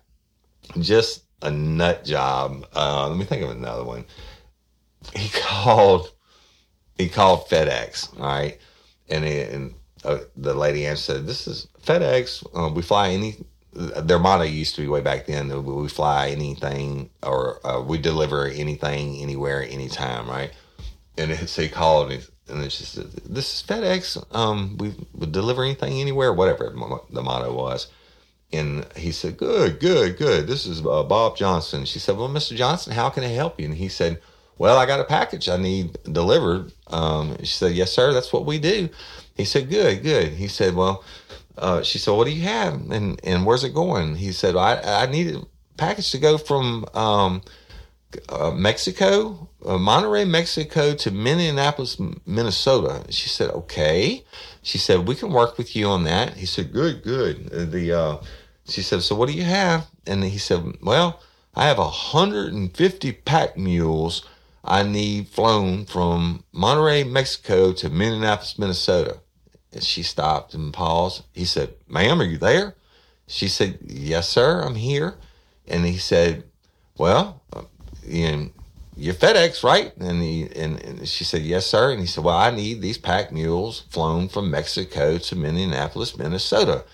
Just 0.78 1.24
a 1.42 1.50
nut 1.50 2.04
job. 2.04 2.66
Uh, 2.74 3.08
let 3.08 3.16
me 3.16 3.24
think 3.24 3.42
of 3.42 3.50
another 3.50 3.84
one. 3.84 4.04
He 5.14 5.28
called 5.40 6.12
he 6.98 7.08
called 7.08 7.48
FedEx, 7.48 8.18
all 8.18 8.26
right, 8.26 8.58
and, 9.08 9.24
and 9.24 9.74
uh, 10.04 10.18
the 10.37 10.52
lady 10.52 10.84
answered, 10.87 11.26
"This 11.26 11.46
is 11.46 11.68
FedEx. 11.82 12.44
Uh, 12.54 12.70
we 12.72 12.82
fly 12.82 13.11
any." 13.11 13.37
Their 13.72 14.18
motto 14.18 14.44
used 14.44 14.74
to 14.74 14.80
be 14.80 14.88
way 14.88 15.00
back 15.00 15.26
then: 15.26 15.64
"We 15.64 15.88
fly 15.88 16.28
anything, 16.30 17.11
or 17.22 17.64
uh, 17.66 17.80
we 17.80 17.98
deliver 17.98 18.46
anything, 18.46 19.18
anywhere, 19.18 19.62
anytime." 19.62 20.28
Right? 20.28 20.50
And 21.16 21.30
it, 21.30 21.48
so 21.48 21.62
he 21.62 21.68
called, 21.68 22.11
and, 22.11 22.28
and 22.48 22.64
it's 22.64 22.78
just, 22.78 23.32
"This 23.32 23.54
is 23.54 23.66
FedEx. 23.66 24.34
Um, 24.34 24.76
we 24.78 24.94
would 25.14 25.32
deliver 25.32 25.62
anything, 25.62 26.00
anywhere, 26.00 26.32
whatever 26.32 26.74
the 27.11 27.22
motto 27.22 27.54
was." 27.54 27.88
And 28.52 28.87
he 28.96 29.12
said, 29.12 29.37
"Good, 29.37 29.78
good, 29.78 30.16
good. 30.16 30.46
This 30.48 30.66
is 30.66 30.80
uh, 30.80 31.04
Bob 31.04 31.37
Johnson." 31.37 31.84
She 31.84 32.00
said, 32.00 32.16
"Well, 32.16 32.28
Mr. 32.28 32.56
Johnson, 32.56 32.92
how 32.92 33.11
can 33.11 33.22
I 33.22 33.28
help 33.28 33.61
you?" 33.61 33.66
And 33.66 33.76
he 33.76 33.88
said 33.88 34.20
well, 34.58 34.76
I 34.76 34.86
got 34.86 35.00
a 35.00 35.04
package 35.04 35.48
I 35.48 35.56
need 35.56 35.96
delivered. 36.04 36.72
Um, 36.88 37.36
she 37.38 37.46
said, 37.46 37.72
Yes, 37.72 37.92
sir, 37.92 38.12
that's 38.12 38.32
what 38.32 38.44
we 38.44 38.58
do. 38.58 38.88
He 39.36 39.44
said, 39.44 39.70
Good, 39.70 40.02
good. 40.02 40.32
He 40.32 40.48
said, 40.48 40.74
Well, 40.74 41.04
uh, 41.56 41.82
she 41.82 41.98
said, 41.98 42.12
What 42.12 42.26
do 42.26 42.32
you 42.32 42.42
have? 42.42 42.74
And 42.90 43.20
and 43.24 43.46
where's 43.46 43.64
it 43.64 43.74
going? 43.74 44.16
He 44.16 44.32
said, 44.32 44.56
I, 44.56 45.02
I 45.02 45.06
need 45.06 45.34
a 45.34 45.42
package 45.76 46.10
to 46.10 46.18
go 46.18 46.38
from 46.38 46.84
um, 46.92 47.42
uh, 48.28 48.50
Mexico, 48.50 49.48
uh, 49.64 49.76
Monterrey, 49.76 50.28
Mexico 50.28 50.94
to 50.94 51.10
Minneapolis, 51.10 52.00
Minnesota. 52.26 53.04
She 53.10 53.28
said, 53.28 53.50
Okay. 53.50 54.24
She 54.62 54.78
said, 54.78 55.06
We 55.06 55.14
can 55.14 55.32
work 55.32 55.56
with 55.56 55.76
you 55.76 55.86
on 55.86 56.04
that. 56.04 56.34
He 56.34 56.46
said, 56.46 56.72
Good, 56.72 57.02
good. 57.02 57.52
Uh, 57.52 57.64
the 57.64 57.92
uh, 57.92 58.16
she 58.66 58.82
said, 58.82 59.02
So 59.02 59.14
what 59.14 59.28
do 59.28 59.34
you 59.34 59.44
have? 59.44 59.86
And 60.06 60.24
he 60.24 60.38
said, 60.38 60.78
Well, 60.82 61.22
I 61.54 61.66
have 61.66 61.78
150 61.78 63.12
pack 63.12 63.56
mules 63.56 64.24
I 64.68 64.83
need 64.83 65.28
flown 65.28 65.87
from 65.87 66.44
Monterrey, 66.54 67.11
Mexico 67.11 67.72
to 67.72 67.88
Minneapolis, 67.88 68.59
Minnesota. 68.59 69.20
And 69.72 69.83
she 69.83 70.02
stopped 70.02 70.52
and 70.52 70.74
paused. 70.74 71.24
He 71.33 71.46
said, 71.46 71.74
Ma'am, 71.88 72.20
are 72.20 72.24
you 72.24 72.37
there? 72.37 72.74
She 73.26 73.48
said, 73.48 73.78
Yes, 73.87 74.28
sir, 74.28 74.61
I'm 74.61 74.74
here. 74.74 75.16
And 75.66 75.87
he 75.87 75.96
said, 75.96 76.44
Well, 76.98 77.40
uh, 77.54 77.62
you 78.07 78.31
know, 78.31 78.50
you're 78.94 79.14
FedEx, 79.14 79.64
right? 79.64 79.96
And, 79.96 80.22
he, 80.22 80.48
and, 80.54 80.83
and 80.83 81.09
she 81.09 81.24
said, 81.24 81.42
Yes, 81.42 81.66
sir. 81.66 81.90
And 81.92 82.00
he 82.00 82.07
said, 82.07 82.24
Well, 82.24 82.37
I 82.37 82.50
need 82.50 82.83
these 82.83 82.98
pack 82.98 83.33
mules 83.33 83.85
flown 83.88 84.28
from 84.28 84.50
Mexico 84.50 85.16
to 85.16 85.37
Minneapolis, 85.37 86.18
Minnesota. 86.18 86.85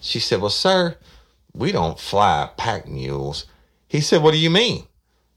She 0.00 0.18
said, 0.18 0.40
Well, 0.40 0.50
sir, 0.50 0.96
We 1.54 1.70
don't 1.70 1.98
fly 1.98 2.50
pack 2.56 2.88
mules. 2.88 3.46
He 3.86 4.00
said, 4.00 4.20
What 4.20 4.32
do 4.32 4.38
you 4.38 4.50
mean? 4.50 4.86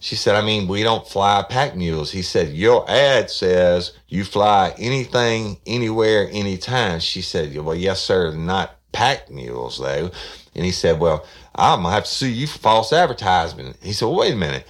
She 0.04 0.18
said, 0.18 0.36
I 0.36 0.42
mean, 0.42 0.68
we 0.68 0.84
don't 0.84 1.08
fly 1.08 1.46
pack 1.48 1.78
mules. 1.78 2.12
He 2.12 2.24
said, 2.24 2.50
Your 2.50 2.84
ad 2.92 3.30
says 3.30 3.94
you 4.10 4.26
fly 4.26 4.76
anything, 4.78 5.56
anywhere, 5.66 6.28
anytime. 6.30 7.00
She 7.00 7.22
said, 7.22 7.58
Well, 7.58 7.74
yes, 7.74 8.02
sir, 8.02 8.34
not 8.34 8.76
pack 8.92 9.32
mules, 9.32 9.80
though. 9.80 10.12
And 10.56 10.66
he 10.66 10.74
said, 10.74 11.00
Well, 11.00 11.26
I'm 11.56 11.84
going 11.84 11.92
to 11.92 11.96
have 11.96 12.04
to 12.04 12.10
sue 12.10 12.28
you 12.28 12.48
for 12.48 12.60
false 12.60 12.92
advertisement. 12.92 13.78
He 13.82 13.94
said, 13.94 14.08
well, 14.08 14.18
Wait 14.18 14.34
a 14.34 14.36
minute. 14.36 14.68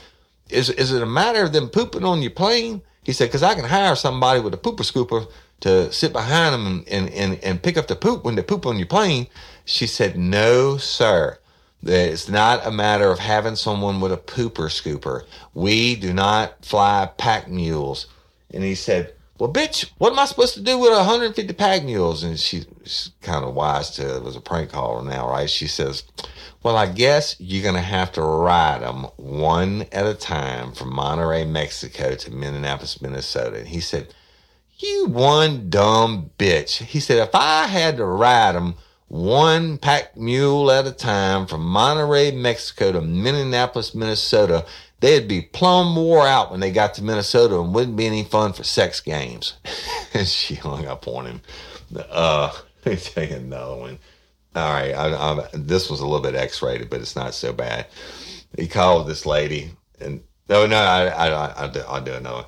Is, 0.52 0.70
is 0.70 0.92
it 0.92 1.02
a 1.02 1.08
matter 1.08 1.42
of 1.42 1.52
them 1.52 1.68
pooping 1.68 2.06
on 2.06 2.22
your 2.22 2.30
plane? 2.30 2.84
He 3.04 3.12
said, 3.12 3.30
Because 3.30 3.42
I 3.42 3.56
can 3.56 3.66
hire 3.66 3.96
somebody 3.96 4.40
with 4.40 4.54
a 4.54 4.58
pooper 4.58 4.82
scooper 4.82 5.28
to 5.62 5.92
sit 5.92 6.14
behind 6.14 6.54
them 6.54 6.68
and, 6.68 6.88
and, 6.90 7.10
and, 7.10 7.44
and 7.44 7.64
pick 7.64 7.78
up 7.78 7.88
the 7.88 7.96
poop 7.96 8.24
when 8.24 8.36
they 8.36 8.44
poop 8.44 8.68
on 8.68 8.78
your 8.78 8.86
plane. 8.86 9.26
She 9.66 9.88
said, 9.88 10.16
No, 10.16 10.78
sir. 10.78 11.40
It's 11.86 12.30
not 12.30 12.66
a 12.66 12.72
matter 12.72 13.10
of 13.12 13.20
having 13.20 13.56
someone 13.56 14.00
with 14.00 14.14
a 14.14 14.18
pooper 14.18 14.70
scooper. 14.70 15.24
We 15.54 15.96
do 15.96 16.14
not 16.14 16.64
fly 16.64 17.10
pack 17.18 17.50
mules. 17.50 18.08
And 18.52 18.64
he 18.64 18.76
said, 18.76 19.14
Well, 19.38 19.52
bitch, 19.52 19.92
what 19.98 20.14
am 20.14 20.20
I 20.20 20.26
supposed 20.26 20.54
to 20.54 20.62
do 20.62 20.78
with 20.78 20.92
150 20.92 21.54
pack 21.54 21.84
mules? 21.84 22.24
And 22.24 22.40
she, 22.40 22.66
she's 22.84 23.12
kind 23.22 23.44
of 23.44 23.54
wise 23.54 23.90
to 23.92 24.16
it 24.16 24.24
was 24.24 24.36
a 24.36 24.42
prank 24.42 24.72
caller 24.72 25.04
now, 25.04 25.30
right? 25.30 25.50
She 25.50 25.68
says, 25.68 26.04
Well, 26.62 26.78
I 26.78 26.86
guess 26.86 27.36
you're 27.40 27.64
going 27.64 27.76
to 27.76 27.82
have 27.82 28.14
to 28.14 28.22
ride 28.22 28.82
them 28.82 29.08
one 29.18 29.86
at 29.92 30.06
a 30.06 30.14
time 30.14 30.72
from 30.72 30.94
Monterrey, 30.94 31.50
Mexico 31.50 32.16
to 32.16 32.32
Minneapolis, 32.32 33.02
Minnesota. 33.02 33.58
And 33.58 33.68
he 33.68 33.82
said, 33.82 34.14
You 34.78 35.08
one 35.08 35.70
dumb 35.70 36.32
bitch. 36.38 36.82
He 36.84 37.02
said, 37.02 37.18
If 37.18 37.36
I 37.36 37.68
had 37.68 37.98
to 37.98 38.06
ride 38.06 38.56
them, 38.56 38.76
one 39.14 39.78
pack 39.78 40.18
mule 40.18 40.72
at 40.72 40.88
a 40.88 40.92
time 40.92 41.46
from 41.46 41.62
Monterrey, 41.62 42.36
Mexico 42.36 42.92
to 42.94 43.00
Minneapolis, 43.00 43.94
Minnesota. 43.94 44.66
They'd 45.02 45.28
be 45.28 45.44
plumb 45.44 45.96
wore 45.96 46.26
out 46.26 46.50
when 46.50 46.62
they 46.62 46.72
got 46.72 46.96
to 46.96 47.04
Minnesota 47.04 47.60
and 47.60 47.76
wouldn't 47.76 47.96
be 47.96 48.08
any 48.08 48.24
fun 48.24 48.54
for 48.54 48.64
sex 48.64 49.02
games. 49.02 49.54
and 50.16 50.28
she 50.28 50.56
hung 50.56 50.88
up 50.88 51.08
on 51.08 51.28
him. 51.28 51.42
Uh, 52.10 52.52
take 52.84 53.30
another 53.30 53.76
one. 53.76 54.00
All 54.56 54.74
right, 54.74 54.94
I, 54.94 55.14
I, 55.14 55.48
this 55.54 55.92
was 55.92 56.00
a 56.00 56.08
little 56.08 56.22
bit 56.22 56.34
X-rated, 56.34 56.90
but 56.90 57.00
it's 57.00 57.16
not 57.16 57.36
so 57.36 57.54
bad. 57.54 57.86
He 58.58 58.68
called 58.68 59.08
this 59.08 59.28
lady, 59.28 59.74
and 60.00 60.24
no, 60.50 60.66
no, 60.66 60.76
I, 60.76 61.06
I, 61.06 61.66
I, 61.66 61.68
do, 61.68 61.82
I'll 61.88 62.02
do 62.02 62.14
another. 62.14 62.36
One. 62.38 62.46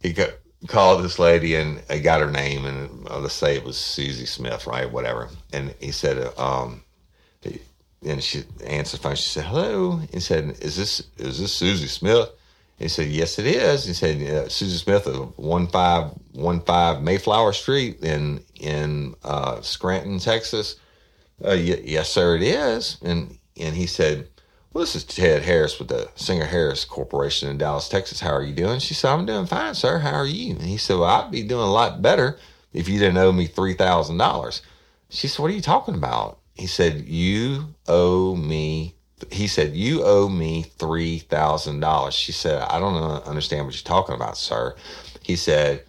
He 0.00 0.14
got, 0.14 0.30
called 0.68 1.04
this 1.04 1.18
lady 1.18 1.54
and 1.56 1.82
I 1.90 1.98
got 1.98 2.20
her 2.20 2.30
name 2.30 2.66
and 2.66 3.08
uh, 3.08 3.20
let's 3.20 3.34
say 3.34 3.56
it 3.56 3.64
was 3.64 3.76
Susie 3.76 4.26
Smith, 4.26 4.66
right? 4.66 4.90
Whatever. 4.90 5.28
And 5.52 5.74
he 5.80 5.92
said, 5.92 6.32
um, 6.38 6.82
and 8.04 8.22
she 8.22 8.44
answered 8.64 8.98
the 8.98 9.02
phone. 9.02 9.16
She 9.16 9.30
said, 9.30 9.44
"Hello." 9.44 9.98
He 10.12 10.20
said, 10.20 10.56
"Is 10.60 10.76
this 10.76 11.02
is 11.18 11.40
this 11.40 11.52
Susie 11.52 11.88
Smith?" 11.88 12.30
He 12.78 12.88
said, 12.88 13.08
"Yes, 13.08 13.38
it 13.38 13.46
is." 13.46 13.84
He 13.84 13.94
said, 13.94 14.22
uh, 14.22 14.48
"Susie 14.48 14.76
Smith 14.78 15.06
of 15.06 15.36
one 15.38 15.66
five 15.68 16.12
one 16.32 16.60
five 16.60 17.02
Mayflower 17.02 17.52
Street 17.52 18.02
in 18.02 18.42
in 18.60 19.14
uh, 19.24 19.60
Scranton, 19.62 20.18
Texas." 20.18 20.76
Uh, 21.44 21.50
y- 21.50 21.82
yes, 21.84 22.10
sir, 22.10 22.36
it 22.36 22.42
is. 22.42 22.98
And 23.02 23.38
and 23.60 23.74
he 23.74 23.86
said, 23.86 24.28
well, 24.76 24.82
this 24.82 24.94
is 24.94 25.04
Ted 25.04 25.42
Harris 25.44 25.78
with 25.78 25.88
the 25.88 26.10
Singer 26.16 26.44
Harris 26.44 26.84
Corporation 26.84 27.48
in 27.48 27.56
Dallas, 27.56 27.88
Texas. 27.88 28.20
How 28.20 28.32
are 28.32 28.42
you 28.42 28.52
doing? 28.52 28.78
She 28.78 28.92
said, 28.92 29.10
I'm 29.10 29.24
doing 29.24 29.46
fine, 29.46 29.74
sir. 29.74 30.00
How 30.00 30.12
are 30.12 30.26
you? 30.26 30.50
And 30.52 30.66
he 30.66 30.76
said, 30.76 30.98
Well, 30.98 31.08
I'd 31.08 31.30
be 31.30 31.42
doing 31.42 31.66
a 31.66 31.72
lot 31.72 32.02
better 32.02 32.38
if 32.74 32.86
you 32.86 32.98
didn't 32.98 33.16
owe 33.16 33.32
me 33.32 33.48
$3,000. 33.48 34.60
She 35.08 35.28
said, 35.28 35.40
What 35.40 35.50
are 35.50 35.54
you 35.54 35.62
talking 35.62 35.94
about? 35.94 36.40
He 36.52 36.66
said, 36.66 37.08
You 37.08 37.74
owe 37.88 38.36
me. 38.36 38.96
He 39.32 39.46
said, 39.46 39.74
You 39.74 40.02
owe 40.04 40.28
me 40.28 40.64
$3,000. 40.78 42.12
She 42.12 42.32
said, 42.32 42.60
I 42.60 42.78
don't 42.78 43.26
understand 43.26 43.64
what 43.64 43.74
you're 43.74 43.82
talking 43.82 44.14
about, 44.14 44.36
sir. 44.36 44.74
He 45.22 45.36
said, 45.36 45.84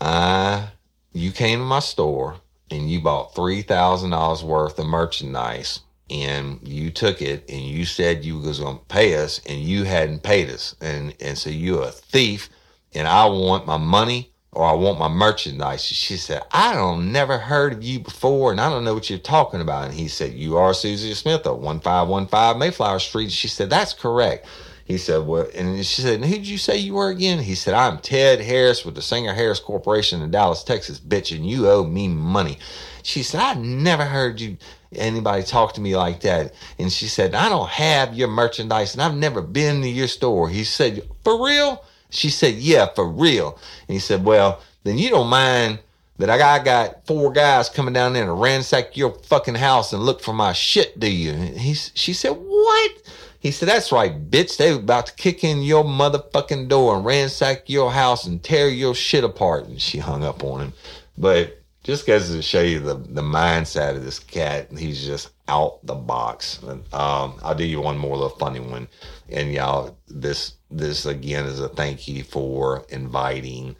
I, 0.00 0.70
you 1.12 1.30
came 1.30 1.58
to 1.58 1.66
my 1.66 1.80
store 1.80 2.36
and 2.70 2.90
you 2.90 3.02
bought 3.02 3.34
$3,000 3.34 4.42
worth 4.42 4.78
of 4.78 4.86
merchandise 4.86 5.80
and 6.12 6.60
you 6.62 6.90
took 6.90 7.22
it 7.22 7.44
and 7.48 7.62
you 7.62 7.86
said 7.86 8.24
you 8.24 8.38
was 8.38 8.60
going 8.60 8.78
to 8.78 8.84
pay 8.84 9.16
us 9.16 9.40
and 9.46 9.60
you 9.60 9.84
hadn't 9.84 10.22
paid 10.22 10.50
us 10.50 10.76
and 10.80 11.14
and 11.20 11.38
so 11.38 11.50
you're 11.50 11.84
a 11.84 11.90
thief 11.90 12.50
and 12.94 13.08
I 13.08 13.26
want 13.26 13.66
my 13.66 13.78
money 13.78 14.32
or 14.52 14.66
I 14.66 14.74
want 14.74 14.98
my 14.98 15.08
merchandise. 15.08 15.82
She 15.82 16.18
said, 16.18 16.42
I 16.52 16.74
don't 16.74 17.10
never 17.10 17.38
heard 17.38 17.72
of 17.72 17.82
you 17.82 18.00
before 18.00 18.52
and 18.52 18.60
I 18.60 18.68
don't 18.68 18.84
know 18.84 18.94
what 18.94 19.08
you're 19.08 19.18
talking 19.18 19.62
about. 19.62 19.86
And 19.86 19.94
he 19.94 20.08
said, 20.08 20.34
You 20.34 20.58
are 20.58 20.74
Susie 20.74 21.14
Smith 21.14 21.46
of 21.46 21.58
1515 21.58 22.58
Mayflower 22.58 22.98
Street. 22.98 23.32
She 23.32 23.48
said, 23.48 23.70
That's 23.70 23.94
correct. 23.94 24.46
He 24.84 24.98
said, 24.98 25.26
Well, 25.26 25.48
and 25.54 25.84
she 25.86 26.02
said, 26.02 26.22
Who 26.22 26.34
did 26.34 26.46
you 26.46 26.58
say 26.58 26.76
you 26.76 26.94
were 26.94 27.08
again? 27.08 27.38
He 27.38 27.54
said, 27.54 27.72
I'm 27.72 27.98
Ted 27.98 28.40
Harris 28.42 28.84
with 28.84 28.94
the 28.94 29.02
Singer 29.02 29.32
Harris 29.32 29.60
Corporation 29.60 30.20
in 30.20 30.30
Dallas, 30.30 30.64
Texas, 30.64 31.00
bitch, 31.00 31.34
and 31.34 31.48
you 31.48 31.68
owe 31.70 31.84
me 31.84 32.08
money. 32.08 32.58
She 33.02 33.22
said, 33.22 33.40
I 33.40 33.54
never 33.54 34.04
heard 34.04 34.40
you 34.40 34.56
anybody 34.94 35.42
talk 35.42 35.74
to 35.74 35.80
me 35.80 35.96
like 35.96 36.20
that. 36.20 36.54
And 36.78 36.92
she 36.92 37.06
said, 37.06 37.34
I 37.34 37.48
don't 37.48 37.68
have 37.68 38.14
your 38.14 38.28
merchandise 38.28 38.94
and 38.94 39.02
I've 39.02 39.16
never 39.16 39.42
been 39.42 39.82
to 39.82 39.88
your 39.88 40.08
store. 40.08 40.48
He 40.48 40.64
said, 40.64 41.08
For 41.24 41.44
real? 41.44 41.84
She 42.10 42.30
said, 42.30 42.54
Yeah, 42.54 42.86
for 42.94 43.08
real. 43.08 43.58
And 43.88 43.94
he 43.94 43.98
said, 43.98 44.24
Well, 44.24 44.60
then 44.84 44.98
you 44.98 45.10
don't 45.10 45.28
mind 45.28 45.80
that 46.18 46.30
I 46.30 46.62
got 46.62 47.06
four 47.06 47.32
guys 47.32 47.68
coming 47.68 47.94
down 47.94 48.12
there 48.12 48.26
to 48.26 48.32
ransack 48.32 48.96
your 48.96 49.14
fucking 49.24 49.54
house 49.54 49.92
and 49.92 50.02
look 50.02 50.20
for 50.20 50.32
my 50.32 50.52
shit, 50.52 51.00
do 51.00 51.10
you? 51.10 51.32
And 51.32 51.58
he, 51.58 51.74
she 51.74 52.12
said, 52.12 52.32
What? 52.32 52.92
He 53.40 53.50
said, 53.50 53.68
That's 53.68 53.90
right, 53.90 54.30
bitch. 54.30 54.56
They 54.56 54.72
about 54.74 55.06
to 55.06 55.14
kick 55.14 55.42
in 55.42 55.62
your 55.62 55.84
motherfucking 55.84 56.68
door 56.68 56.96
and 56.96 57.04
ransack 57.04 57.68
your 57.68 57.90
house 57.90 58.26
and 58.26 58.42
tear 58.42 58.68
your 58.68 58.94
shit 58.94 59.24
apart. 59.24 59.66
And 59.66 59.80
she 59.80 59.98
hung 59.98 60.22
up 60.22 60.44
on 60.44 60.60
him. 60.60 60.72
But 61.16 61.61
just 61.82 62.06
goes 62.06 62.30
to 62.30 62.40
show 62.42 62.62
you 62.62 62.78
the, 62.78 62.94
the 62.94 63.22
mindset 63.22 63.96
of 63.96 64.04
this 64.04 64.18
cat. 64.18 64.70
He's 64.70 65.04
just 65.04 65.30
out 65.48 65.84
the 65.84 65.94
box. 65.94 66.60
And, 66.62 66.82
um, 66.94 67.38
I'll 67.42 67.54
do 67.54 67.64
you 67.64 67.80
one 67.80 67.98
more 67.98 68.16
little 68.16 68.36
funny 68.38 68.60
one. 68.60 68.88
And 69.28 69.52
y'all, 69.52 69.96
this 70.08 70.54
this 70.70 71.04
again 71.06 71.44
is 71.44 71.60
a 71.60 71.68
thank 71.68 72.08
you 72.08 72.24
for 72.24 72.84
inviting 72.88 73.76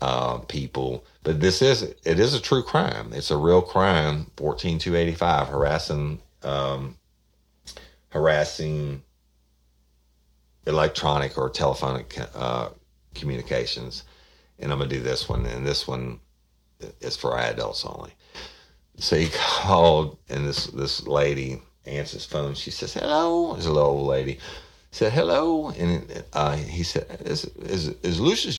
uh, 0.00 0.38
people. 0.38 1.04
But 1.22 1.40
this 1.40 1.62
is 1.62 1.82
it 1.82 2.18
is 2.18 2.34
a 2.34 2.40
true 2.40 2.62
crime. 2.62 3.12
It's 3.12 3.30
a 3.30 3.36
real 3.36 3.62
crime. 3.62 4.26
Fourteen 4.36 4.78
two 4.78 4.96
eighty 4.96 5.14
five 5.14 5.48
harassing 5.48 6.20
um, 6.42 6.96
harassing 8.08 9.02
electronic 10.66 11.36
or 11.36 11.50
telephonic 11.50 12.18
uh, 12.34 12.70
communications. 13.14 14.04
And 14.58 14.72
I'm 14.72 14.78
gonna 14.78 14.90
do 14.90 15.02
this 15.02 15.28
one. 15.28 15.44
And 15.46 15.66
this 15.66 15.86
one 15.86 16.20
is 17.00 17.16
for 17.16 17.38
adults 17.38 17.84
only. 17.84 18.12
So 18.96 19.16
he 19.16 19.30
called, 19.32 20.18
and 20.28 20.46
this 20.46 20.66
this 20.66 21.06
lady 21.06 21.62
answers 21.86 22.24
phone. 22.24 22.54
She 22.54 22.70
says, 22.70 22.94
"Hello." 22.94 23.54
It's 23.56 23.66
a 23.66 23.72
little 23.72 23.90
old 23.90 24.08
lady. 24.08 24.38
Said 24.90 25.12
hello, 25.12 25.70
and 25.70 26.24
uh, 26.34 26.56
he 26.56 26.82
said, 26.82 27.06
"Is 27.24 27.46
is 27.56 27.88
is 28.02 28.20
Lucius?" 28.20 28.58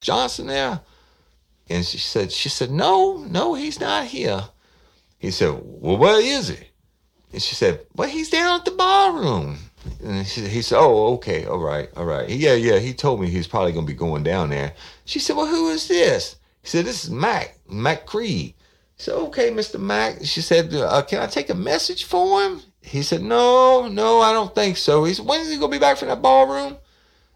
Johnson 0.00 0.46
there? 0.46 0.80
And 1.68 1.84
she 1.84 1.98
said, 1.98 2.32
she 2.32 2.48
said, 2.48 2.70
no, 2.70 3.18
no, 3.18 3.54
he's 3.54 3.78
not 3.78 4.06
here. 4.06 4.44
He 5.18 5.30
said, 5.30 5.60
well, 5.62 5.98
where 5.98 6.20
is 6.20 6.48
he? 6.48 6.58
And 7.32 7.40
she 7.40 7.54
said, 7.54 7.86
well, 7.94 8.08
he's 8.08 8.30
down 8.30 8.58
at 8.58 8.64
the 8.64 8.72
ballroom. 8.72 9.58
And 10.02 10.26
she, 10.26 10.48
he 10.48 10.62
said, 10.62 10.78
oh, 10.78 11.14
okay, 11.14 11.46
all 11.46 11.58
right, 11.58 11.88
all 11.96 12.04
right. 12.04 12.28
Yeah, 12.28 12.54
yeah, 12.54 12.78
he 12.78 12.92
told 12.92 13.20
me 13.20 13.28
he's 13.28 13.46
probably 13.46 13.72
going 13.72 13.86
to 13.86 13.92
be 13.92 13.96
going 13.96 14.24
down 14.24 14.50
there. 14.50 14.74
She 15.04 15.20
said, 15.20 15.36
well, 15.36 15.46
who 15.46 15.70
is 15.70 15.88
this? 15.88 16.36
He 16.62 16.68
said, 16.68 16.84
this 16.86 17.04
is 17.04 17.10
Mac, 17.10 17.58
Mac 17.68 18.04
Creed. 18.04 18.54
He 18.96 19.02
said, 19.02 19.14
okay, 19.14 19.50
Mr. 19.50 19.80
Mac. 19.80 20.24
She 20.24 20.40
said, 20.40 20.74
uh, 20.74 21.02
can 21.02 21.22
I 21.22 21.26
take 21.26 21.50
a 21.50 21.54
message 21.54 22.04
for 22.04 22.42
him? 22.42 22.62
He 22.82 23.02
said, 23.02 23.22
no, 23.22 23.88
no, 23.88 24.20
I 24.20 24.32
don't 24.32 24.54
think 24.54 24.76
so. 24.76 25.04
He 25.04 25.14
said, 25.14 25.26
when 25.26 25.40
is 25.40 25.50
he 25.50 25.56
going 25.56 25.70
to 25.70 25.76
be 25.76 25.80
back 25.80 25.98
from 25.98 26.08
that 26.08 26.22
ballroom? 26.22 26.76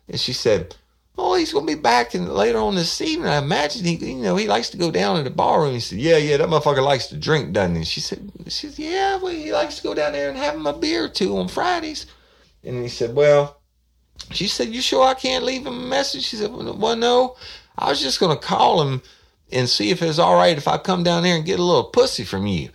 And 0.09 0.19
she 0.19 0.33
said, 0.33 0.77
Oh, 1.17 1.37
he's 1.37 1.53
gonna 1.53 1.67
be 1.67 1.77
back 1.77 2.13
later 2.15 2.59
on 2.59 2.75
this 2.75 3.01
evening. 3.01 3.29
I 3.29 3.39
imagine 3.39 3.85
he, 3.85 3.95
you 3.95 4.17
know, 4.17 4.35
he 4.35 4.49
likes 4.49 4.71
to 4.71 4.77
go 4.77 4.91
down 4.91 5.17
to 5.17 5.23
the 5.23 5.31
barroom. 5.31 5.75
He 5.75 5.81
said, 5.81 5.99
"Yeah, 5.99 6.17
yeah, 6.17 6.39
that 6.39 6.49
motherfucker 6.49 6.83
likes 6.83 7.07
to 7.09 7.17
drink, 7.17 7.53
doesn't 7.53 7.77
he?" 7.77 7.85
She 7.85 8.01
said, 8.01 8.33
"She 8.49 8.69
said, 8.69 8.79
yeah, 8.79 9.17
well, 9.17 9.33
he 9.33 9.53
likes 9.53 9.77
to 9.77 9.83
go 9.83 9.95
down 9.95 10.13
there 10.13 10.29
and 10.29 10.37
have 10.37 10.55
him 10.57 10.67
a 10.67 10.73
beer 10.73 11.05
or 11.05 11.09
two 11.09 11.39
on 11.39 11.47
Fridays." 11.47 12.07
And 12.65 12.83
he 12.83 12.89
said, 12.89 13.15
"Well," 13.15 13.61
she 14.33 14.49
said, 14.49 14.75
"You 14.75 14.81
sure 14.81 15.07
I 15.07 15.15
can't 15.15 15.45
leave 15.45 15.67
him 15.67 15.85
a 15.85 15.87
message?" 15.87 16.25
She 16.25 16.37
said, 16.37 16.51
"Well, 16.53 16.97
no, 16.97 17.37
I 17.79 17.91
was 17.91 18.01
just 18.01 18.19
gonna 18.19 18.37
call 18.37 18.83
him 18.83 19.01
and 19.53 19.69
see 19.69 19.91
if 19.91 20.03
it's 20.03 20.19
all 20.19 20.35
right 20.35 20.59
if 20.59 20.67
I 20.67 20.79
come 20.79 21.05
down 21.05 21.23
there 21.23 21.37
and 21.37 21.45
get 21.45 21.61
a 21.61 21.65
little 21.65 21.85
pussy 21.85 22.25
from 22.25 22.49
you." 22.49 22.71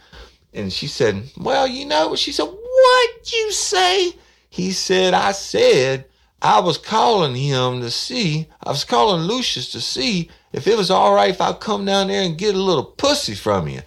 And 0.54 0.72
she 0.72 0.88
said, 0.88 1.30
"Well, 1.38 1.68
you 1.68 1.86
know," 1.86 2.16
she 2.16 2.32
said, 2.32 2.46
"What 2.46 3.34
you 3.34 3.52
say?" 3.52 4.14
He 4.50 4.72
said, 4.72 5.14
"I 5.14 5.34
said." 5.34 6.06
I 6.42 6.60
was 6.60 6.78
calling 6.78 7.36
him 7.36 7.82
to 7.82 7.92
see, 7.92 8.48
I 8.64 8.70
was 8.70 8.86
calling 8.86 9.24
Lucius 9.24 9.72
to 9.74 9.82
see 9.82 10.30
if 10.54 10.68
it 10.68 10.78
was 10.78 10.90
all 10.90 11.14
right 11.14 11.30
if 11.30 11.42
I 11.42 11.54
come 11.54 11.86
down 11.86 12.08
there 12.08 12.22
and 12.22 12.38
get 12.38 12.56
a 12.56 12.60
little 12.60 12.84
pussy 12.86 13.36
from 13.36 13.68
you. 13.68 13.82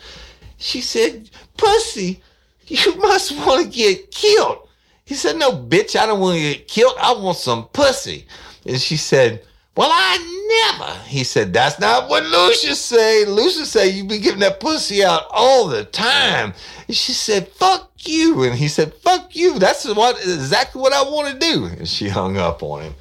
She 0.59 0.81
said, 0.81 1.31
Pussy, 1.57 2.23
you 2.67 2.97
must 2.99 3.37
want 3.37 3.65
to 3.65 3.71
get 3.71 4.11
killed. 4.11 4.69
He 5.05 5.15
said, 5.15 5.37
No, 5.37 5.53
bitch, 5.53 5.97
I 5.97 6.07
don't 6.07 6.21
want 6.21 6.37
to 6.37 6.43
get 6.43 6.69
killed. 6.69 6.95
I 7.01 7.12
want 7.15 7.38
some 7.38 7.69
pussy. 7.69 8.27
And 8.67 8.81
she 8.81 8.97
said, 8.97 9.45
Well, 9.74 9.90
I 9.90 10.76
never. 10.78 10.98
He 11.04 11.24
said, 11.24 11.52
That's 11.52 11.78
not 11.78 12.08
what 12.08 12.24
Lucius 12.24 12.80
say. 12.80 13.24
Lucius 13.24 13.70
say 13.70 13.88
you 13.88 14.04
be 14.04 14.18
giving 14.18 14.40
that 14.40 14.61
pussy 14.61 15.02
out 15.02 15.22
all 15.30 15.66
the 15.66 15.85
time. 15.85 16.52
And 16.87 16.96
she 16.96 17.12
said, 17.12 17.48
Fuck 17.48 17.90
you. 18.00 18.42
And 18.42 18.54
he 18.54 18.68
said, 18.68 18.92
Fuck 18.94 19.35
you. 19.35 19.58
That's 19.58 19.87
what 19.87 20.18
exactly 20.20 20.80
what 20.80 20.92
I 20.92 21.02
want 21.02 21.32
to 21.32 21.38
do. 21.38 21.64
And 21.66 21.88
she 21.88 22.08
hung 22.08 22.37
up 22.37 22.62
on 22.62 22.82
him. 22.82 22.94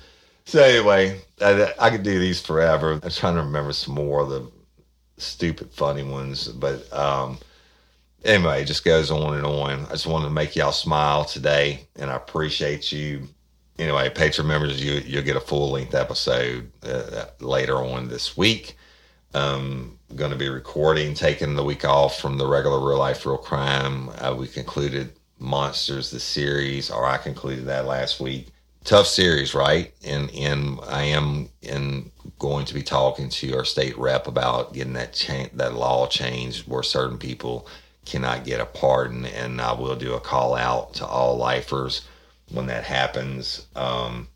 So 0.45 0.61
anyway, 0.63 1.21
I, 1.41 1.73
I 1.79 1.89
could 1.89 2.03
do 2.03 2.19
these 2.19 2.41
forever. 2.41 2.99
I'm 3.03 3.09
trying 3.09 3.35
to 3.35 3.41
remember 3.41 3.73
some 3.73 3.95
more 3.95 4.21
of 4.21 4.29
the 4.29 4.49
stupid, 5.17 5.71
funny 5.71 6.03
ones, 6.03 6.47
but 6.47 6.91
um, 6.93 7.37
anyway, 8.23 8.63
it 8.63 8.65
just 8.65 8.83
goes 8.83 9.11
on 9.11 9.35
and 9.35 9.45
on. 9.45 9.85
I 9.85 9.91
just 9.91 10.07
wanted 10.07 10.25
to 10.25 10.33
make 10.33 10.55
y'all 10.55 10.71
smile 10.71 11.25
today, 11.25 11.87
and 11.95 12.09
I 12.09 12.15
appreciate 12.15 12.91
you. 12.91 13.27
Anyway, 13.81 14.07
Patreon 14.09 14.45
members, 14.45 14.83
you 14.83 15.01
you'll 15.07 15.23
get 15.23 15.35
a 15.35 15.39
full 15.41 15.71
length 15.71 15.95
episode 15.95 16.71
uh, 16.83 17.25
later 17.39 17.77
on 17.77 18.09
this 18.09 18.37
week. 18.37 18.77
Um, 19.33 19.97
going 20.15 20.29
to 20.29 20.37
be 20.37 20.49
recording, 20.49 21.15
taking 21.15 21.55
the 21.55 21.63
week 21.63 21.83
off 21.83 22.19
from 22.19 22.37
the 22.37 22.45
regular 22.45 22.79
real 22.79 22.99
life, 22.99 23.25
real 23.25 23.39
crime. 23.39 24.09
Uh, 24.19 24.35
we 24.37 24.47
concluded 24.47 25.13
Monsters, 25.39 26.11
the 26.11 26.19
series, 26.19 26.91
or 26.91 27.07
I 27.07 27.17
concluded 27.17 27.65
that 27.65 27.87
last 27.87 28.19
week. 28.19 28.49
Tough 28.83 29.07
series, 29.07 29.55
right? 29.55 29.91
And 30.05 30.29
and 30.29 30.77
I 30.87 31.05
am 31.05 31.49
in 31.63 32.11
going 32.37 32.65
to 32.65 32.75
be 32.75 32.83
talking 32.83 33.29
to 33.29 33.57
our 33.57 33.65
state 33.65 33.97
rep 33.97 34.27
about 34.27 34.73
getting 34.73 34.93
that 34.93 35.13
cha- 35.13 35.49
that 35.53 35.73
law 35.73 36.05
changed 36.05 36.67
where 36.67 36.83
certain 36.83 37.17
people 37.17 37.67
cannot 38.05 38.45
get 38.45 38.59
a 38.59 38.65
pardon, 38.65 39.25
and 39.25 39.59
I 39.59 39.73
will 39.73 39.95
do 39.95 40.13
a 40.13 40.19
call 40.19 40.53
out 40.53 40.93
to 40.95 41.05
all 41.07 41.35
lifers 41.35 42.03
when 42.51 42.67
that 42.67 42.83
happens. 42.83 43.67
Um, 43.75 44.27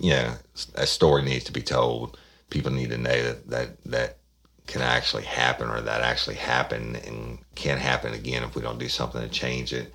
you 0.00 0.10
know, 0.10 0.34
a 0.74 0.86
story 0.86 1.22
needs 1.22 1.44
to 1.44 1.52
be 1.52 1.62
told 1.62 2.18
people 2.52 2.70
need 2.70 2.90
to 2.90 2.98
know 2.98 3.22
that 3.22 3.48
that 3.48 3.84
that 3.84 4.16
can 4.66 4.82
actually 4.82 5.24
happen 5.24 5.68
or 5.68 5.80
that 5.80 6.02
actually 6.02 6.36
happened 6.36 6.96
and 6.96 7.38
can 7.56 7.78
happen 7.78 8.14
again 8.14 8.44
if 8.44 8.54
we 8.54 8.62
don't 8.62 8.78
do 8.78 8.88
something 8.88 9.20
to 9.20 9.28
change 9.28 9.72
it. 9.72 9.92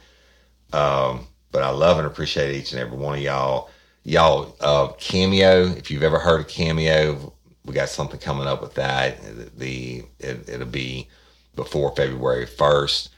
Um, 0.73 1.27
but 1.51 1.63
I 1.63 1.69
love 1.69 1.97
and 1.99 2.05
appreciate 2.05 2.53
each 2.53 2.73
and 2.73 2.81
every 2.81 2.97
one 2.97 3.15
of 3.15 3.21
y'all. 3.21 3.69
Y'all, 4.03 4.55
uh, 4.59 4.87
Cameo, 4.97 5.67
if 5.67 5.89
you've 5.89 6.03
ever 6.03 6.19
heard 6.19 6.41
of 6.41 6.47
Cameo, 6.47 7.33
we 7.65 7.73
got 7.73 7.89
something 7.89 8.19
coming 8.19 8.47
up 8.47 8.61
with 8.61 8.73
that. 8.73 9.17
The 9.57 10.03
it, 10.19 10.49
it'll 10.49 10.65
be 10.65 11.07
before 11.55 11.95
February 11.95 12.45
1st. 12.45 13.09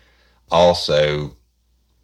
Also, 0.52 1.36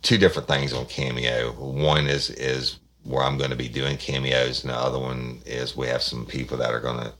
two 0.05 0.17
different 0.17 0.47
things 0.47 0.71
on 0.71 0.85
Cameo. 0.85 1.51
One 1.53 2.07
is 2.07 2.29
is 2.29 2.79
where 3.03 3.23
I'm 3.23 3.37
going 3.37 3.49
to 3.49 3.55
be 3.55 3.67
doing 3.67 3.97
cameos, 3.97 4.63
and 4.63 4.73
the 4.73 4.77
other 4.77 4.99
one 4.99 5.41
is 5.45 5.75
we 5.75 5.87
have 5.87 6.01
some 6.01 6.25
people 6.25 6.57
that 6.57 6.73
are 6.73 6.79
going 6.79 7.03
to 7.03 7.13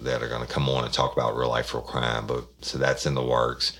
that 0.00 0.22
are 0.22 0.28
going 0.28 0.46
to 0.46 0.52
come 0.52 0.68
on 0.68 0.84
and 0.84 0.92
talk 0.92 1.12
about 1.12 1.36
real 1.36 1.48
life, 1.48 1.74
real 1.74 1.82
crime. 1.82 2.26
But 2.26 2.44
so 2.62 2.78
that's 2.78 3.06
in 3.06 3.14
the 3.14 3.22
works. 3.22 3.76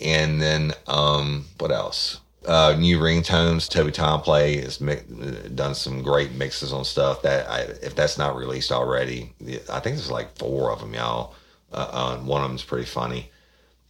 And 0.00 0.40
then 0.40 0.72
um, 0.86 1.46
what 1.58 1.70
else? 1.70 2.20
Uh, 2.46 2.76
new 2.78 2.98
ringtones. 2.98 3.68
Toby 3.68 3.90
Tom 3.90 4.20
Play 4.20 4.60
has 4.60 4.80
mi- 4.80 5.00
done 5.54 5.74
some 5.74 6.02
great 6.02 6.32
mixes 6.32 6.72
on 6.72 6.84
stuff 6.84 7.22
that 7.22 7.48
I, 7.48 7.60
if 7.82 7.94
that's 7.94 8.18
not 8.18 8.36
released 8.36 8.70
already, 8.70 9.32
I 9.70 9.80
think 9.80 9.96
there's 9.96 10.10
like 10.10 10.36
four 10.36 10.70
of 10.70 10.80
them, 10.80 10.92
y'all. 10.92 11.34
Uh, 11.72 11.88
uh, 11.90 12.16
one 12.18 12.42
of 12.42 12.50
them's 12.50 12.64
pretty 12.64 12.84
funny. 12.84 13.30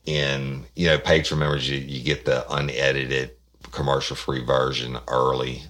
And 0.06 0.66
you 0.76 0.86
know, 0.86 0.98
Patreon 0.98 1.38
members, 1.38 1.68
you, 1.68 1.78
you 1.78 2.02
get 2.02 2.24
the 2.24 2.48
unedited 2.52 3.32
commercial 3.74 4.16
free 4.16 4.44
version 4.44 4.98
early 5.08 5.64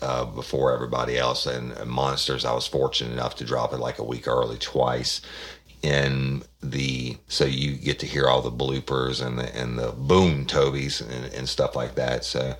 uh, 0.00 0.24
before 0.24 0.72
everybody 0.72 1.18
else. 1.18 1.46
And, 1.46 1.86
Monsters, 1.86 2.44
I 2.44 2.52
was 2.52 2.66
fortunate 2.66 3.12
enough 3.12 3.36
to 3.36 3.44
drop 3.44 3.72
it 3.72 3.78
like 3.78 3.98
a 3.98 4.04
week 4.04 4.26
early 4.26 4.58
twice. 4.58 5.20
And 5.82 6.44
the 6.62 7.18
so 7.28 7.44
you 7.44 7.72
get 7.72 7.98
to 7.98 8.06
hear 8.06 8.26
all 8.26 8.40
the 8.40 8.50
bloopers 8.50 9.24
and 9.24 9.38
the 9.38 9.54
and 9.54 9.78
the 9.78 9.92
boom 9.92 10.46
Toby's 10.46 11.02
and, 11.02 11.34
and 11.34 11.46
stuff 11.46 11.76
like 11.76 11.94
that. 11.96 12.24
So, 12.24 12.56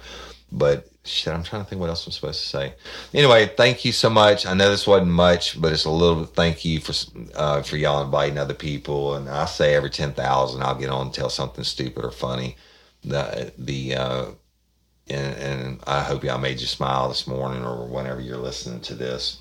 but 0.52 0.90
shit, 1.04 1.32
I'm 1.32 1.42
trying 1.42 1.64
to 1.64 1.68
think 1.68 1.80
what 1.80 1.88
else 1.88 2.06
I'm 2.06 2.12
supposed 2.12 2.42
to 2.42 2.48
say. 2.48 2.74
Anyway, 3.14 3.50
thank 3.56 3.84
you 3.86 3.92
so 3.92 4.10
much. 4.10 4.44
I 4.44 4.52
know 4.52 4.68
this 4.68 4.86
wasn't 4.86 5.10
much, 5.10 5.58
but 5.58 5.72
it's 5.72 5.86
a 5.86 5.90
little. 5.90 6.26
Thank 6.26 6.66
you 6.66 6.80
for 6.80 6.92
uh, 7.34 7.62
for 7.62 7.78
y'all 7.78 8.04
inviting 8.04 8.36
other 8.36 8.52
people. 8.54 9.14
And 9.14 9.26
I 9.28 9.46
say 9.46 9.74
every 9.74 9.90
ten 9.90 10.12
thousand, 10.12 10.62
I'll 10.62 10.74
get 10.74 10.90
on 10.90 11.06
and 11.06 11.14
tell 11.14 11.30
something 11.30 11.64
stupid 11.64 12.04
or 12.04 12.10
funny. 12.10 12.56
The 13.02 13.52
the 13.56 13.94
uh, 13.94 14.24
and, 15.08 15.36
and 15.36 15.80
I 15.86 16.02
hope 16.02 16.24
y'all 16.24 16.38
made 16.38 16.60
you 16.60 16.66
smile 16.66 17.08
this 17.08 17.26
morning 17.26 17.64
or 17.64 17.86
whenever 17.86 18.20
you're 18.20 18.36
listening 18.36 18.80
to 18.82 18.94
this. 18.94 19.40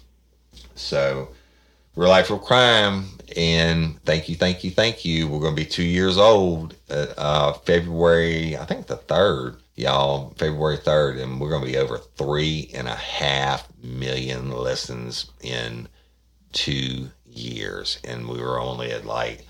So, 0.76 1.30
Real 1.95 2.10
Life 2.10 2.30
Real 2.30 2.39
Crime, 2.39 3.06
and 3.38 4.02
thank 4.04 4.28
you, 4.28 4.36
thank 4.36 4.63
you, 4.63 4.71
thank 4.71 5.06
you. 5.06 5.28
We're 5.28 5.39
going 5.39 5.56
to 5.56 5.62
be 5.62 5.69
two 5.69 5.84
years 5.84 6.17
old, 6.17 6.76
uh, 6.89 7.08
uh, 7.17 7.54
February, 7.54 8.58
I 8.58 8.65
think 8.65 8.88
the 8.88 8.97
third, 8.97 9.58
y'all, 9.76 10.34
February 10.38 10.78
3rd, 10.78 11.21
and 11.21 11.39
we're 11.39 11.49
going 11.49 11.63
to 11.63 11.71
be 11.71 11.78
over 11.78 11.97
three 11.97 12.71
and 12.73 12.88
a 12.88 12.95
half 12.95 13.67
million 13.82 14.52
listens 14.52 15.32
in 15.41 15.88
two 16.52 17.10
years. 17.28 17.99
And 18.04 18.28
we 18.28 18.41
were 18.41 18.60
only 18.60 18.91
at 18.91 19.06
like, 19.06 19.45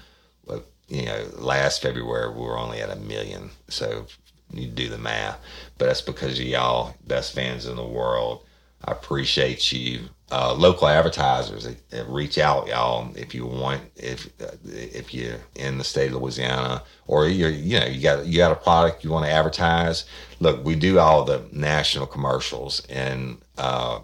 you 0.93 1.05
know, 1.05 1.25
last 1.37 1.81
February, 1.81 2.31
we 2.33 2.41
were 2.41 2.57
only 2.57 2.81
at 2.81 2.89
a 2.89 2.95
million. 2.95 3.49
So 3.67 4.05
you 4.53 4.67
do 4.67 4.89
the 4.89 4.97
math, 4.97 5.39
but 5.77 5.85
that's 5.87 6.01
because 6.01 6.39
of 6.39 6.45
y'all, 6.45 6.95
best 7.07 7.33
fans 7.33 7.65
in 7.65 7.75
the 7.75 7.85
world. 7.85 8.45
I 8.85 8.91
appreciate 8.91 9.71
you. 9.71 10.09
Uh, 10.31 10.53
local 10.55 10.87
advertisers, 10.87 11.67
reach 12.07 12.37
out, 12.39 12.67
y'all, 12.67 13.11
if 13.15 13.35
you 13.35 13.45
want. 13.45 13.81
If 13.95 14.29
if 14.65 15.13
you're 15.13 15.37
in 15.55 15.77
the 15.77 15.83
state 15.83 16.11
of 16.11 16.21
Louisiana, 16.21 16.83
or 17.07 17.27
you're 17.27 17.49
you 17.51 17.79
know 17.79 17.85
you 17.85 18.01
got 18.01 18.25
you 18.25 18.37
got 18.37 18.51
a 18.51 18.55
product 18.55 19.03
you 19.03 19.11
want 19.11 19.25
to 19.25 19.31
advertise. 19.31 20.05
Look, 20.39 20.65
we 20.65 20.75
do 20.75 20.97
all 20.99 21.23
the 21.23 21.43
national 21.51 22.07
commercials, 22.07 22.83
and 22.89 23.37
uh, 23.57 23.99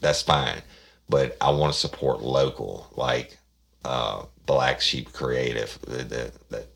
that's 0.00 0.22
fine. 0.22 0.62
but 1.08 1.36
I 1.40 1.50
want 1.50 1.72
to 1.72 1.78
support 1.78 2.22
local, 2.22 2.88
like 2.96 3.38
uh, 3.84 4.24
Black 4.46 4.80
Sheep 4.80 5.12
Creative, 5.12 5.78
that 5.86 6.32
that 6.50 6.66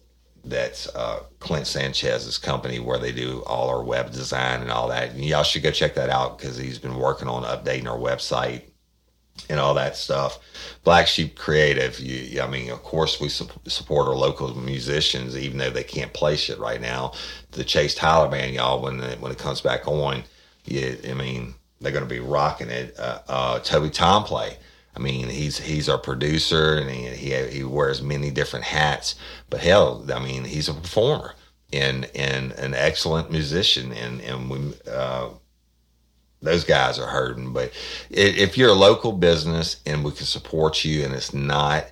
that's 0.44 0.88
uh, 0.94 1.22
Clint 1.38 1.66
Sanchez's 1.66 2.38
company 2.38 2.80
where 2.80 2.98
they 2.98 3.12
do 3.12 3.42
all 3.46 3.68
our 3.68 3.82
web 3.82 4.10
design 4.12 4.60
and 4.60 4.70
all 4.70 4.88
that. 4.88 5.10
And 5.10 5.24
y'all 5.24 5.42
should 5.44 5.62
go 5.62 5.70
check 5.70 5.94
that 5.94 6.10
out 6.10 6.38
because 6.38 6.56
he's 6.56 6.78
been 6.78 6.96
working 6.96 7.28
on 7.28 7.44
updating 7.44 7.86
our 7.86 7.98
website 7.98 8.62
and 9.48 9.60
all 9.60 9.74
that 9.74 9.96
stuff. 9.96 10.38
Black 10.84 11.06
Sheep 11.06 11.36
Creative, 11.36 11.98
you, 12.00 12.40
I 12.40 12.48
mean, 12.48 12.70
of 12.70 12.82
course, 12.82 13.20
we 13.20 13.28
su- 13.28 13.48
support 13.66 14.08
our 14.08 14.14
local 14.14 14.54
musicians, 14.58 15.36
even 15.36 15.58
though 15.58 15.70
they 15.70 15.84
can't 15.84 16.12
play 16.12 16.36
shit 16.36 16.58
right 16.58 16.80
now. 16.80 17.12
The 17.52 17.64
Chase 17.64 17.94
Tyler 17.94 18.28
band, 18.28 18.54
y'all, 18.54 18.82
when 18.82 19.00
it, 19.00 19.20
when 19.20 19.32
it 19.32 19.38
comes 19.38 19.60
back 19.60 19.86
on, 19.86 20.24
yeah, 20.64 20.94
I 21.08 21.14
mean, 21.14 21.54
they're 21.80 21.92
going 21.92 22.04
to 22.04 22.10
be 22.10 22.20
rocking 22.20 22.70
it. 22.70 22.94
Uh, 22.98 23.20
uh, 23.28 23.58
Toby 23.60 23.90
I 24.94 24.98
mean, 24.98 25.28
he's 25.28 25.58
he's 25.58 25.88
our 25.88 25.98
producer, 25.98 26.76
and 26.76 26.90
he, 26.90 27.08
he 27.08 27.48
he 27.48 27.64
wears 27.64 28.02
many 28.02 28.30
different 28.30 28.66
hats. 28.66 29.14
But 29.48 29.60
hell, 29.60 30.04
I 30.12 30.18
mean, 30.18 30.44
he's 30.44 30.68
a 30.68 30.74
performer 30.74 31.34
and 31.72 32.10
and 32.14 32.52
an 32.52 32.74
excellent 32.74 33.30
musician, 33.30 33.92
and 33.92 34.20
and 34.20 34.50
we. 34.50 34.72
Uh, 34.90 35.30
those 36.42 36.64
guys 36.64 36.98
are 36.98 37.06
hurting. 37.06 37.52
But 37.52 37.72
if 38.10 38.58
you're 38.58 38.70
a 38.70 38.74
local 38.74 39.12
business 39.12 39.76
and 39.86 40.04
we 40.04 40.10
can 40.10 40.26
support 40.26 40.84
you, 40.84 41.04
and 41.04 41.14
it's 41.14 41.32
not 41.32 41.86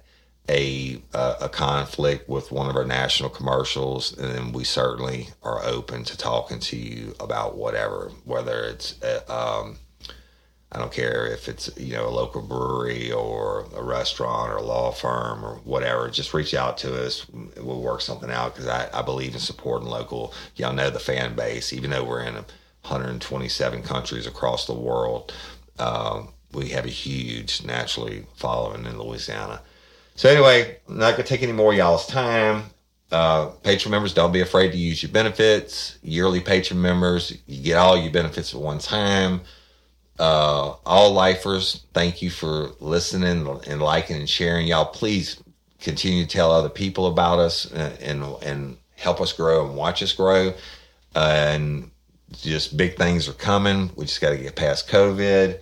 a 0.48 1.00
a, 1.14 1.48
conflict 1.48 2.28
with 2.28 2.50
one 2.50 2.68
of 2.68 2.74
our 2.74 2.84
national 2.84 3.30
commercials, 3.30 4.10
then 4.12 4.52
we 4.52 4.64
certainly 4.64 5.28
are 5.44 5.64
open 5.64 6.02
to 6.04 6.16
talking 6.16 6.58
to 6.58 6.76
you 6.76 7.14
about 7.20 7.56
whatever, 7.56 8.10
whether 8.24 8.64
it's. 8.64 9.00
Uh, 9.02 9.20
um, 9.28 9.78
I 10.72 10.78
don't 10.78 10.92
care 10.92 11.26
if 11.26 11.48
it's 11.48 11.68
you 11.76 11.94
know 11.94 12.08
a 12.08 12.10
local 12.10 12.42
brewery 12.42 13.10
or 13.10 13.66
a 13.74 13.82
restaurant 13.82 14.52
or 14.52 14.56
a 14.56 14.62
law 14.62 14.92
firm 14.92 15.44
or 15.44 15.56
whatever. 15.64 16.08
Just 16.08 16.32
reach 16.32 16.54
out 16.54 16.78
to 16.78 17.04
us. 17.04 17.26
We'll 17.28 17.80
work 17.80 18.00
something 18.00 18.30
out 18.30 18.54
because 18.54 18.68
I, 18.68 18.88
I 18.92 19.02
believe 19.02 19.34
in 19.34 19.40
supporting 19.40 19.88
local. 19.88 20.32
Y'all 20.54 20.72
know 20.72 20.90
the 20.90 21.00
fan 21.00 21.34
base, 21.34 21.72
even 21.72 21.90
though 21.90 22.04
we're 22.04 22.22
in 22.22 22.34
127 22.34 23.82
countries 23.82 24.26
across 24.26 24.66
the 24.66 24.74
world. 24.74 25.32
Uh, 25.78 26.22
we 26.52 26.68
have 26.70 26.84
a 26.84 26.90
huge 26.90 27.64
naturally 27.64 28.26
following 28.36 28.84
in 28.84 28.98
Louisiana. 28.98 29.62
So 30.14 30.28
anyway, 30.28 30.78
I'm 30.88 30.98
not 30.98 31.12
gonna 31.12 31.24
take 31.24 31.42
any 31.42 31.52
more 31.52 31.74
y'all's 31.74 32.06
time. 32.06 32.64
Uh, 33.10 33.50
Patreon 33.64 33.90
members, 33.90 34.14
don't 34.14 34.30
be 34.30 34.40
afraid 34.40 34.70
to 34.70 34.78
use 34.78 35.02
your 35.02 35.10
benefits. 35.10 35.98
Yearly 36.02 36.40
Patreon 36.40 36.76
members, 36.76 37.36
you 37.46 37.62
get 37.62 37.76
all 37.76 37.96
your 37.96 38.12
benefits 38.12 38.54
at 38.54 38.60
one 38.60 38.78
time. 38.78 39.40
Uh, 40.20 40.76
all 40.84 41.14
lifers, 41.14 41.86
thank 41.94 42.20
you 42.20 42.28
for 42.28 42.72
listening 42.78 43.48
and 43.66 43.80
liking 43.80 44.16
and 44.16 44.28
sharing. 44.28 44.66
Y'all, 44.66 44.84
please 44.84 45.42
continue 45.80 46.24
to 46.24 46.28
tell 46.28 46.52
other 46.52 46.68
people 46.68 47.06
about 47.06 47.38
us 47.38 47.64
and 47.72 48.22
and, 48.42 48.76
help 48.96 49.18
us 49.22 49.32
grow 49.32 49.66
and 49.66 49.74
watch 49.74 50.02
us 50.02 50.12
grow. 50.12 50.52
and 51.14 51.90
just 52.32 52.76
big 52.76 52.98
things 52.98 53.30
are 53.30 53.32
coming. 53.32 53.90
We 53.96 54.04
just 54.04 54.20
got 54.20 54.30
to 54.30 54.36
get 54.36 54.56
past 54.56 54.88
COVID. 54.88 55.58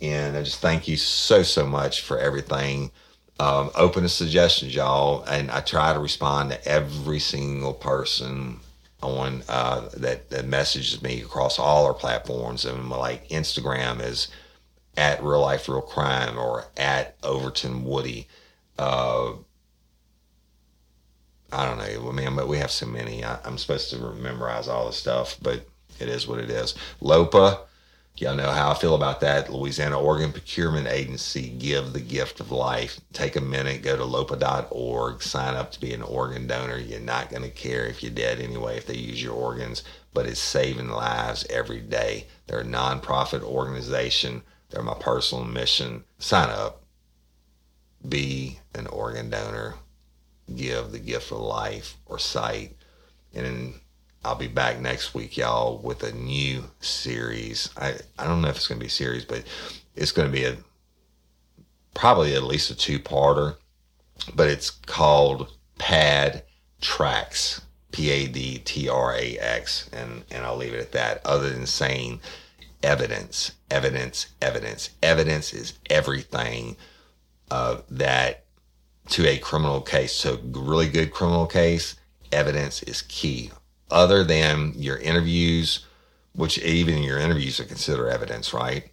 And 0.00 0.36
I 0.38 0.42
just 0.42 0.60
thank 0.60 0.88
you 0.88 0.96
so, 0.96 1.42
so 1.42 1.66
much 1.66 2.00
for 2.00 2.18
everything. 2.18 2.90
Um, 3.38 3.70
open 3.74 4.04
to 4.04 4.08
suggestions, 4.08 4.74
y'all. 4.74 5.22
And 5.24 5.50
I 5.50 5.60
try 5.60 5.92
to 5.92 5.98
respond 5.98 6.50
to 6.50 6.66
every 6.66 7.18
single 7.18 7.74
person 7.74 8.60
on 9.02 9.42
uh, 9.48 9.88
that, 9.96 10.30
that 10.30 10.46
messages 10.46 11.02
me 11.02 11.20
across 11.20 11.58
all 11.58 11.86
our 11.86 11.94
platforms. 11.94 12.64
And 12.64 12.88
like 12.90 13.28
Instagram 13.28 14.00
is 14.00 14.28
at 14.96 15.22
Real 15.22 15.40
Life 15.40 15.68
Real 15.68 15.80
Crime 15.80 16.36
or 16.36 16.66
at 16.76 17.16
Overton 17.22 17.84
Woody. 17.84 18.26
Uh, 18.78 19.32
I 21.50 21.64
don't 21.64 21.78
know, 21.78 22.12
man, 22.12 22.36
but 22.36 22.48
we 22.48 22.58
have 22.58 22.70
so 22.70 22.86
many. 22.86 23.24
I, 23.24 23.38
am 23.44 23.56
supposed 23.56 23.90
to 23.90 24.12
memorize 24.14 24.68
all 24.68 24.86
the 24.86 24.92
stuff, 24.92 25.36
but 25.40 25.66
it 25.98 26.08
is 26.08 26.26
what 26.26 26.40
it 26.40 26.50
is. 26.50 26.74
LOPA, 27.00 27.60
y'all 28.20 28.34
know 28.34 28.50
how 28.50 28.70
I 28.70 28.74
feel 28.74 28.94
about 28.94 29.20
that. 29.20 29.52
Louisiana 29.52 29.98
Organ 29.98 30.32
Procurement 30.32 30.88
Agency, 30.88 31.48
give 31.48 31.92
the 31.92 32.00
gift 32.00 32.40
of 32.40 32.50
life. 32.50 33.00
Take 33.12 33.36
a 33.36 33.40
minute, 33.40 33.82
go 33.82 33.96
to 33.96 34.04
lopa.org, 34.04 35.22
sign 35.22 35.54
up 35.54 35.72
to 35.72 35.80
be 35.80 35.92
an 35.92 36.02
organ 36.02 36.46
donor. 36.46 36.78
You're 36.78 37.00
not 37.00 37.30
going 37.30 37.42
to 37.42 37.50
care 37.50 37.86
if 37.86 38.02
you're 38.02 38.12
dead 38.12 38.40
anyway 38.40 38.76
if 38.76 38.86
they 38.86 38.96
use 38.96 39.22
your 39.22 39.34
organs, 39.34 39.84
but 40.14 40.26
it's 40.26 40.40
saving 40.40 40.88
lives 40.88 41.46
every 41.50 41.80
day. 41.80 42.26
They're 42.46 42.60
a 42.60 42.64
nonprofit 42.64 43.42
organization. 43.42 44.42
They're 44.70 44.82
my 44.82 44.94
personal 44.94 45.44
mission. 45.44 46.04
Sign 46.18 46.50
up. 46.50 46.82
Be 48.08 48.58
an 48.74 48.86
organ 48.86 49.30
donor. 49.30 49.74
Give 50.54 50.90
the 50.90 50.98
gift 50.98 51.30
of 51.30 51.40
life 51.40 51.96
or 52.06 52.18
sight. 52.18 52.76
And 53.34 53.74
I'll 54.24 54.34
be 54.34 54.48
back 54.48 54.80
next 54.80 55.14
week, 55.14 55.36
y'all, 55.36 55.78
with 55.78 56.02
a 56.02 56.12
new 56.12 56.64
series. 56.80 57.70
I, 57.76 57.94
I 58.18 58.26
don't 58.26 58.42
know 58.42 58.48
if 58.48 58.56
it's 58.56 58.66
going 58.66 58.78
to 58.78 58.84
be 58.84 58.88
a 58.88 58.90
series, 58.90 59.24
but 59.24 59.44
it's 59.94 60.12
going 60.12 60.28
to 60.28 60.32
be 60.32 60.44
a 60.44 60.56
probably 61.94 62.34
at 62.34 62.42
least 62.42 62.70
a 62.70 62.76
two 62.76 62.98
parter, 62.98 63.56
but 64.34 64.48
it's 64.48 64.70
called 64.70 65.52
Pad 65.78 66.42
Tracks, 66.80 67.60
P 67.92 68.10
A 68.10 68.26
D 68.26 68.58
T 68.58 68.88
R 68.88 69.14
A 69.14 69.38
X. 69.38 69.88
And, 69.92 70.24
and 70.30 70.44
I'll 70.44 70.56
leave 70.56 70.74
it 70.74 70.80
at 70.80 70.92
that, 70.92 71.24
other 71.24 71.50
than 71.50 71.66
saying 71.66 72.20
evidence, 72.82 73.52
evidence, 73.70 74.28
evidence. 74.42 74.90
Evidence 75.02 75.54
is 75.54 75.74
everything 75.88 76.76
uh, 77.52 77.78
that 77.88 78.44
to 79.10 79.26
a 79.26 79.38
criminal 79.38 79.80
case. 79.80 80.12
So, 80.12 80.40
really 80.50 80.88
good 80.88 81.12
criminal 81.12 81.46
case, 81.46 81.94
evidence 82.32 82.82
is 82.82 83.02
key 83.02 83.52
other 83.90 84.24
than 84.24 84.72
your 84.76 84.98
interviews, 84.98 85.84
which 86.34 86.58
even 86.58 87.02
your 87.02 87.18
interviews 87.18 87.60
are 87.60 87.64
considered 87.64 88.08
evidence, 88.08 88.52
right? 88.52 88.90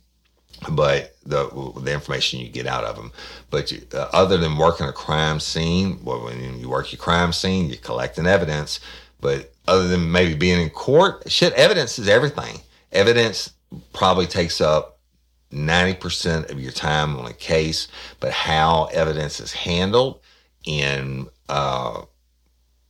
But 0.69 1.15
the 1.25 1.73
the 1.81 1.93
information 1.93 2.39
you 2.39 2.49
get 2.49 2.65
out 2.65 2.86
of 2.86 2.95
them. 2.95 3.12
But 3.49 3.71
you, 3.71 3.81
uh, 3.93 4.10
other 4.13 4.38
than 4.38 4.58
working 4.58 4.88
a 4.88 4.93
crime 4.93 5.39
scene, 5.39 5.99
well, 6.03 6.23
when 6.23 6.60
you 6.60 6.69
work 6.69 6.91
your 6.91 6.99
crime 6.99 7.34
scene, 7.34 7.67
you're 7.67 7.77
collecting 7.77 8.25
evidence. 8.25 8.79
But 9.19 9.53
other 9.67 9.88
than 9.88 10.12
maybe 10.12 10.36
being 10.36 10.62
in 10.62 10.69
court, 10.69 11.29
shit, 11.29 11.53
evidence 11.53 11.99
is 11.99 12.08
everything. 12.08 12.62
Evidence 12.91 13.53
probably 13.93 14.27
takes 14.27 14.62
up 14.62 14.99
90% 15.51 16.51
of 16.51 16.60
your 16.60 16.71
time 16.71 17.17
on 17.17 17.25
a 17.25 17.34
case, 17.34 17.88
but 18.19 18.31
how 18.31 18.86
evidence 18.86 19.39
is 19.39 19.53
handled 19.53 20.19
in 20.65 21.27
uh, 21.49 22.01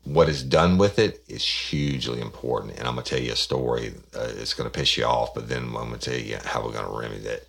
what 0.05 0.29
is 0.29 0.43
done 0.43 0.77
with 0.77 0.99
it 0.99 1.23
is 1.27 1.43
hugely 1.43 2.21
important. 2.21 2.77
And 2.77 2.87
I'm 2.87 2.95
to 2.95 3.03
tell 3.03 3.19
you 3.19 3.33
a 3.33 3.35
story. 3.35 3.93
Uh, 4.15 4.29
it's 4.37 4.53
to 4.69 4.69
piss 4.69 4.97
you 4.97 5.05
off, 5.05 5.33
but 5.33 5.49
then 5.49 5.63
I'm 5.75 5.91
to 5.91 5.97
tell 5.97 6.19
you 6.19 6.37
how 6.45 6.63
we're 6.63 6.71
to 6.85 6.97
remedy 6.97 7.25
it, 7.25 7.47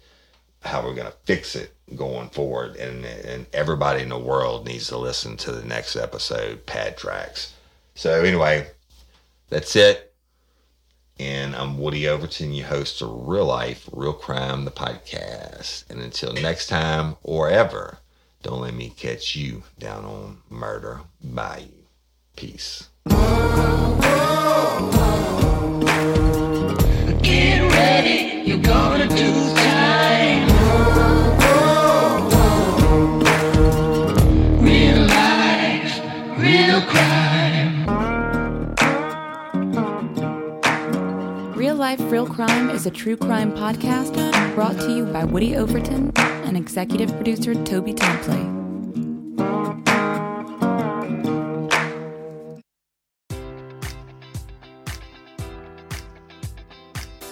how 0.62 0.82
we're 0.82 0.94
to 1.06 1.16
fix 1.24 1.54
it 1.54 1.74
going 1.94 2.30
forward. 2.30 2.76
And, 2.76 3.04
and 3.04 3.46
everybody 3.52 4.02
in 4.02 4.08
the 4.08 4.18
world 4.18 4.66
needs 4.66 4.88
to 4.88 4.96
listen 4.96 5.36
to 5.38 5.52
the 5.52 5.64
next 5.64 5.96
episode, 5.96 6.64
Pad 6.66 6.96
Tracks. 6.96 7.52
So, 7.94 8.24
anyway, 8.24 8.68
that's 9.50 9.76
it. 9.76 10.14
And 11.18 11.54
I'm 11.56 11.78
Woody 11.78 12.08
Overton, 12.08 12.52
your 12.52 12.66
host 12.66 13.00
of 13.00 13.26
Real 13.26 13.46
Life, 13.46 13.88
Real 13.92 14.12
Crime, 14.12 14.64
the 14.64 14.70
podcast. 14.70 15.88
And 15.90 16.00
until 16.00 16.32
next 16.32 16.66
time 16.68 17.16
or 17.22 17.48
ever, 17.48 17.98
don't 18.42 18.60
let 18.60 18.74
me 18.74 18.92
catch 18.96 19.34
you 19.34 19.62
down 19.78 20.04
on 20.04 20.38
Murder 20.50 21.00
Bayou. 21.22 21.75
Peace. 22.36 22.90
Get 27.22 27.72
ready, 27.72 28.42
you're 28.44 28.58
gonna 28.58 29.08
do 29.08 29.54
time. 29.54 30.46
Real 34.62 35.06
life, 35.06 36.00
real 36.38 36.82
crime. 36.82 37.86
Real 41.54 41.74
Life, 41.74 42.00
Real 42.12 42.26
Crime 42.26 42.68
is 42.68 42.84
a 42.84 42.90
true 42.90 43.16
crime 43.16 43.50
podcast 43.52 44.14
brought 44.54 44.78
to 44.80 44.94
you 44.94 45.06
by 45.06 45.24
Woody 45.24 45.56
Overton 45.56 46.12
and 46.16 46.56
executive 46.56 47.10
producer 47.16 47.54
Toby 47.64 47.94
Tomplay. 47.94 48.65